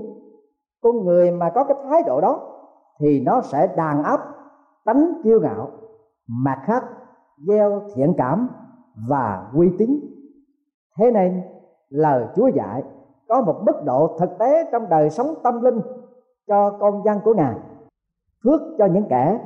Con 0.82 1.04
người 1.04 1.30
mà 1.30 1.50
có 1.54 1.64
cái 1.64 1.76
thái 1.84 2.02
độ 2.06 2.20
đó 2.20 2.40
thì 3.00 3.20
nó 3.20 3.40
sẽ 3.40 3.74
đàn 3.76 4.02
áp, 4.02 4.20
tánh 4.84 5.12
kiêu 5.24 5.40
ngạo 5.40 5.70
mặt 6.28 6.62
khác, 6.64 6.84
gieo 7.48 7.82
thiện 7.94 8.14
cảm 8.16 8.48
và 9.08 9.50
uy 9.54 9.70
tín. 9.78 10.00
Thế 10.98 11.10
nên, 11.10 11.42
lời 11.88 12.26
chúa 12.36 12.48
dạy, 12.48 12.82
có 13.28 13.42
một 13.42 13.62
mức 13.66 13.84
độ 13.84 14.16
thực 14.18 14.30
tế 14.38 14.68
trong 14.72 14.88
đời 14.88 15.10
sống 15.10 15.34
tâm 15.42 15.62
linh 15.62 15.80
cho 16.46 16.70
con 16.80 17.02
dân 17.04 17.18
của 17.24 17.34
ngài. 17.34 17.54
Phước 18.44 18.60
cho 18.78 18.86
những 18.86 19.06
kẻ 19.08 19.40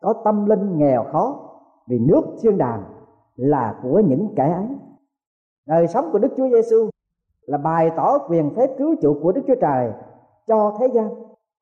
có 0.00 0.14
tâm 0.24 0.46
linh 0.46 0.78
nghèo 0.78 1.04
khó, 1.12 1.50
vì 1.88 1.98
nước 1.98 2.22
thiên 2.40 2.58
đàng 2.58 2.84
là 3.36 3.80
của 3.82 4.00
những 4.00 4.34
kẻ 4.36 4.52
ấy. 4.52 4.66
Đời 5.66 5.86
sống 5.86 6.08
của 6.12 6.18
đức 6.18 6.32
chúa 6.36 6.48
giêsu 6.48 6.89
là 7.50 7.58
bày 7.58 7.90
tỏ 7.96 8.18
quyền 8.28 8.50
phép 8.50 8.70
cứu 8.78 8.94
chuộc 9.02 9.16
của 9.22 9.32
đức 9.32 9.42
chúa 9.46 9.54
trời 9.60 9.92
cho 10.46 10.76
thế 10.78 10.86
gian. 10.92 11.08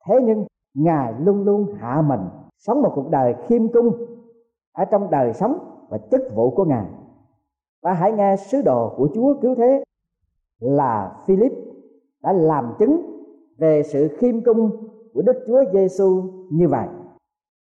Thế 0.07 0.20
nhưng, 0.24 0.44
ngài 0.74 1.12
luôn 1.20 1.44
luôn 1.44 1.66
hạ 1.79 2.03
mình, 2.07 2.20
sống 2.59 2.83
một 2.83 2.92
cuộc 2.94 3.11
đời 3.11 3.35
khiêm 3.46 3.68
cung 3.68 3.92
ở 4.72 4.85
trong 4.85 5.11
đời 5.11 5.33
sống 5.33 5.59
và 5.88 5.98
chức 6.11 6.20
vụ 6.35 6.51
của 6.51 6.64
ngài. 6.64 6.87
Ta 7.83 7.92
hãy 7.92 8.12
nghe 8.12 8.37
sứ 8.37 8.62
đồ 8.62 8.94
của 8.96 9.09
chúa 9.14 9.35
cứu 9.42 9.55
thế 9.55 9.85
là 10.61 11.16
philip 11.27 11.53
đã 12.22 12.33
làm 12.33 12.74
chứng 12.79 13.01
về 13.59 13.83
sự 13.83 14.09
khiêm 14.18 14.40
cung 14.44 14.70
của 15.14 15.22
đức 15.22 15.44
chúa 15.46 15.62
giêsu 15.72 16.22
như 16.51 16.68
vậy. 16.68 16.88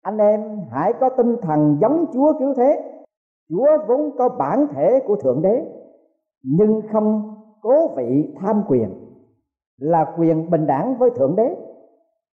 Anh 0.02 0.18
em 0.18 0.60
hãy 0.70 0.92
có 1.00 1.08
tinh 1.08 1.36
thần 1.42 1.78
giống 1.80 2.06
chúa 2.12 2.32
cứu 2.38 2.54
thế. 2.54 3.00
Chúa 3.48 3.68
vốn 3.88 4.10
có 4.18 4.28
bản 4.28 4.66
thể 4.70 5.00
của 5.06 5.16
thượng 5.16 5.42
đế, 5.42 5.64
nhưng 6.42 6.80
không 6.92 7.37
cố 7.62 7.88
vị 7.88 8.34
tham 8.36 8.62
quyền, 8.68 8.94
là 9.78 10.14
quyền 10.18 10.50
bình 10.50 10.66
đẳng 10.66 10.98
với 10.98 11.10
thượng 11.10 11.36
đế. 11.36 11.56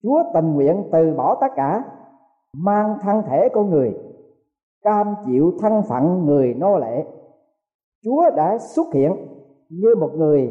Chúa 0.03 0.23
tình 0.35 0.55
nguyện 0.55 0.89
từ 0.93 1.15
bỏ 1.17 1.39
tất 1.41 1.49
cả, 1.57 1.85
mang 2.55 2.99
thân 3.01 3.23
thể 3.27 3.49
con 3.53 3.71
người, 3.71 3.95
cam 4.83 5.15
chịu 5.27 5.53
thân 5.61 5.83
phận 5.89 6.27
người 6.27 6.55
nô 6.55 6.79
lệ. 6.79 7.05
Chúa 8.05 8.31
đã 8.37 8.59
xuất 8.59 8.87
hiện 8.95 9.13
như 9.69 9.95
một 10.01 10.11
người 10.15 10.51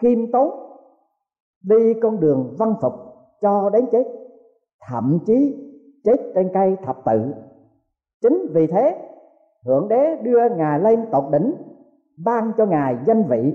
khiêm 0.00 0.32
tốn, 0.32 0.50
đi 1.62 1.94
con 2.02 2.20
đường 2.20 2.54
văn 2.58 2.74
phục 2.82 2.92
cho 3.40 3.70
đến 3.70 3.86
chết, 3.92 4.04
thậm 4.88 5.18
chí 5.26 5.64
chết 6.04 6.16
trên 6.34 6.50
cây 6.54 6.76
thập 6.84 6.96
tự. 7.04 7.34
Chính 8.22 8.46
vì 8.54 8.66
thế, 8.66 9.08
thượng 9.64 9.88
đế 9.88 10.16
đưa 10.22 10.48
ngài 10.56 10.80
lên 10.80 11.06
tột 11.12 11.24
đỉnh, 11.32 11.54
ban 12.24 12.52
cho 12.56 12.66
ngài 12.66 12.96
danh 13.06 13.24
vị 13.28 13.54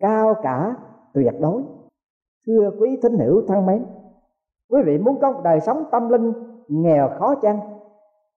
cao 0.00 0.34
cả, 0.42 0.76
tuyệt 1.14 1.34
đối. 1.40 1.62
Thưa 2.46 2.70
quý 2.80 2.98
thính 3.02 3.18
hữu 3.18 3.42
thân 3.46 3.66
mến, 3.66 3.84
quý 4.70 4.82
vị 4.86 4.98
muốn 4.98 5.20
có 5.20 5.32
một 5.32 5.40
đời 5.44 5.60
sống 5.60 5.84
tâm 5.90 6.08
linh 6.08 6.32
nghèo 6.68 7.08
khó 7.18 7.34
chăng? 7.34 7.60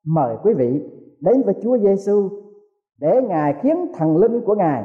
Mời 0.06 0.38
quý 0.44 0.54
vị 0.54 0.90
đến 1.20 1.42
với 1.42 1.56
Chúa 1.64 1.78
Giêsu 1.78 2.30
để 3.00 3.22
ngài 3.22 3.54
khiến 3.54 3.92
thần 3.94 4.18
linh 4.18 4.42
của 4.42 4.56
ngài 4.56 4.84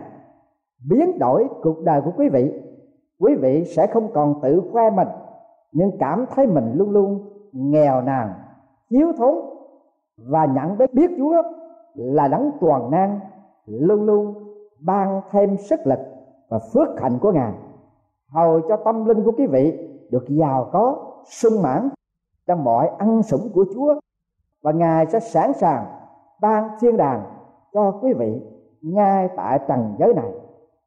biến 0.90 1.18
đổi 1.18 1.48
cuộc 1.62 1.82
đời 1.84 2.00
của 2.00 2.12
quý 2.16 2.28
vị. 2.28 2.62
Quý 3.20 3.34
vị 3.34 3.64
sẽ 3.64 3.86
không 3.86 4.12
còn 4.12 4.40
tự 4.42 4.62
khoe 4.72 4.90
mình, 4.90 5.08
nhưng 5.72 5.90
cảm 5.98 6.24
thấy 6.34 6.46
mình 6.46 6.72
luôn 6.74 6.90
luôn 6.90 7.28
nghèo 7.52 8.02
nàn, 8.02 8.32
thiếu 8.90 9.12
thốn 9.18 9.34
và 10.16 10.46
nhận 10.46 10.78
biết 10.78 10.94
biết 10.94 11.10
Chúa 11.18 11.42
là 11.94 12.28
đấng 12.28 12.50
toàn 12.60 12.90
năng, 12.90 13.20
luôn 13.66 14.02
luôn 14.02 14.34
ban 14.80 15.20
thêm 15.30 15.56
sức 15.56 15.80
lực 15.84 15.98
và 16.48 16.58
phước 16.72 17.00
hạnh 17.00 17.18
của 17.20 17.32
ngài. 17.32 17.52
Hầu 18.28 18.60
cho 18.68 18.76
tâm 18.76 19.04
linh 19.04 19.24
của 19.24 19.32
quý 19.36 19.46
vị 19.46 19.88
được 20.10 20.24
giàu 20.28 20.70
có, 20.72 20.96
sung 21.24 21.62
mãn 21.62 21.88
trong 22.46 22.64
mọi 22.64 22.88
ăn 22.98 23.22
sủng 23.22 23.50
của 23.54 23.64
chúa, 23.74 24.00
và 24.62 24.72
ngài 24.72 25.06
sẽ 25.06 25.20
sẵn 25.20 25.52
sàng 25.52 25.86
ban 26.40 26.68
thiên 26.80 26.96
đàng 26.96 27.22
cho 27.72 27.90
quý 28.02 28.12
vị 28.12 28.40
ngay 28.82 29.28
tại 29.36 29.58
trần 29.68 29.94
giới 29.98 30.14
này. 30.14 30.32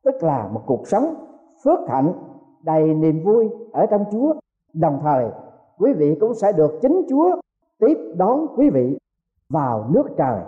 Tức 0.04 0.16
là 0.22 0.48
một 0.54 0.62
cuộc 0.66 0.88
sống 0.88 1.14
phước 1.64 1.80
hạnh, 1.90 2.14
đầy 2.64 2.94
niềm 2.94 3.24
vui 3.26 3.50
ở 3.72 3.86
trong 3.86 4.06
chúa. 4.12 4.34
Đồng 4.74 5.00
thời, 5.04 5.30
quý 5.78 5.94
vị 5.94 6.18
cũng 6.20 6.34
sẽ 6.34 6.52
được 6.52 6.80
chính 6.82 7.02
chúa 7.10 7.36
tiếp 7.80 7.98
đón 8.18 8.48
quý 8.58 8.70
vị 8.70 8.98
vào 9.50 9.86
nước 9.90 10.04
trời 10.18 10.42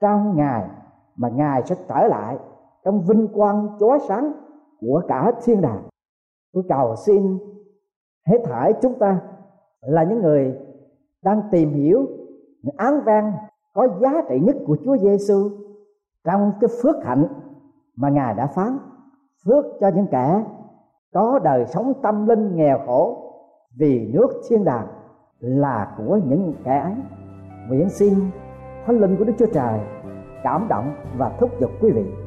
trong 0.00 0.36
ngày 0.36 0.68
mà 1.16 1.28
ngài 1.28 1.62
sẽ 1.62 1.74
trở 1.88 2.06
lại 2.06 2.38
trong 2.84 3.00
vinh 3.00 3.28
quang 3.28 3.68
chói 3.80 3.98
sáng 4.08 4.32
của 4.80 5.02
cả 5.08 5.32
thiên 5.44 5.60
đàng. 5.60 5.82
Tôi 6.52 6.64
cầu 6.68 6.96
xin 6.96 7.38
hết 8.26 8.38
thải 8.44 8.72
chúng 8.82 8.98
ta 8.98 9.20
là 9.80 10.04
những 10.04 10.22
người 10.22 10.58
đang 11.22 11.42
tìm 11.50 11.74
hiểu 11.74 12.06
những 12.62 12.74
án 12.76 13.00
văn 13.04 13.32
có 13.74 13.88
giá 14.00 14.22
trị 14.28 14.40
nhất 14.42 14.56
của 14.66 14.76
Chúa 14.84 14.96
Giêsu 14.96 15.50
trong 16.24 16.52
cái 16.60 16.70
phước 16.82 17.04
hạnh 17.04 17.26
mà 17.96 18.08
Ngài 18.08 18.34
đã 18.34 18.46
phán, 18.46 18.78
phước 19.44 19.64
cho 19.80 19.90
những 19.94 20.06
kẻ 20.10 20.44
có 21.12 21.38
đời 21.38 21.66
sống 21.66 21.92
tâm 22.02 22.26
linh 22.26 22.56
nghèo 22.56 22.78
khổ 22.86 23.32
vì 23.78 24.10
nước 24.12 24.28
thiên 24.48 24.64
đàng 24.64 24.86
là 25.38 25.94
của 25.98 26.20
những 26.28 26.54
kẻ 26.64 26.78
ấy. 26.78 26.94
Nguyện 27.68 27.88
xin 27.88 28.14
thánh 28.86 29.00
linh 29.00 29.16
của 29.16 29.24
Đức 29.24 29.32
Chúa 29.38 29.46
Trời 29.52 29.80
cảm 30.42 30.66
động 30.68 30.94
và 31.18 31.36
thúc 31.40 31.50
giục 31.60 31.70
quý 31.80 31.90
vị 31.90 32.21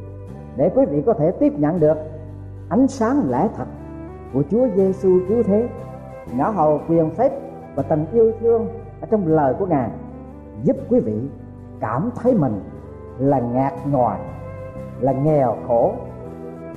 để 0.55 0.71
quý 0.75 0.85
vị 0.85 1.03
có 1.05 1.13
thể 1.13 1.31
tiếp 1.31 1.53
nhận 1.57 1.79
được 1.79 1.97
ánh 2.69 2.87
sáng 2.87 3.29
lẽ 3.29 3.49
thật 3.55 3.65
của 4.33 4.43
Chúa 4.51 4.67
Giêsu 4.75 5.19
cứu 5.27 5.43
thế 5.43 5.67
ngã 6.33 6.49
hầu 6.49 6.81
quyền 6.89 7.09
phép 7.09 7.31
và 7.75 7.83
tình 7.83 8.05
yêu 8.11 8.31
thương 8.39 8.67
ở 9.01 9.07
trong 9.11 9.27
lời 9.27 9.53
của 9.59 9.65
ngài, 9.65 9.89
giúp 10.63 10.77
quý 10.89 10.99
vị 10.99 11.19
cảm 11.79 12.09
thấy 12.15 12.33
mình 12.33 12.61
là 13.19 13.39
ngạt 13.39 13.73
ngòi, 13.91 14.17
là 14.99 15.11
nghèo 15.11 15.55
khổ 15.67 15.93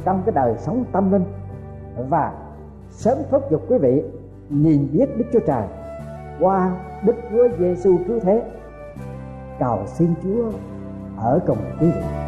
trong 0.04 0.22
cái 0.26 0.32
đời 0.34 0.54
sống 0.58 0.84
tâm 0.92 1.12
linh. 1.12 1.24
Và 2.08 2.32
sớm 2.88 3.18
thúc 3.30 3.42
giục 3.50 3.62
quý 3.68 3.78
vị 3.78 4.02
nhìn 4.50 4.88
biết 4.92 5.06
Đức 5.18 5.24
Chúa 5.32 5.40
Trời 5.46 5.66
qua 6.40 6.76
Đức 7.04 7.14
Chúa 7.30 7.48
Giêsu 7.58 7.96
cứu 8.08 8.20
thế. 8.20 8.42
Cầu 9.58 9.78
xin 9.86 10.14
Chúa 10.22 10.50
ở 11.16 11.40
cùng 11.46 11.58
quý 11.80 11.90
vị. 11.90 12.27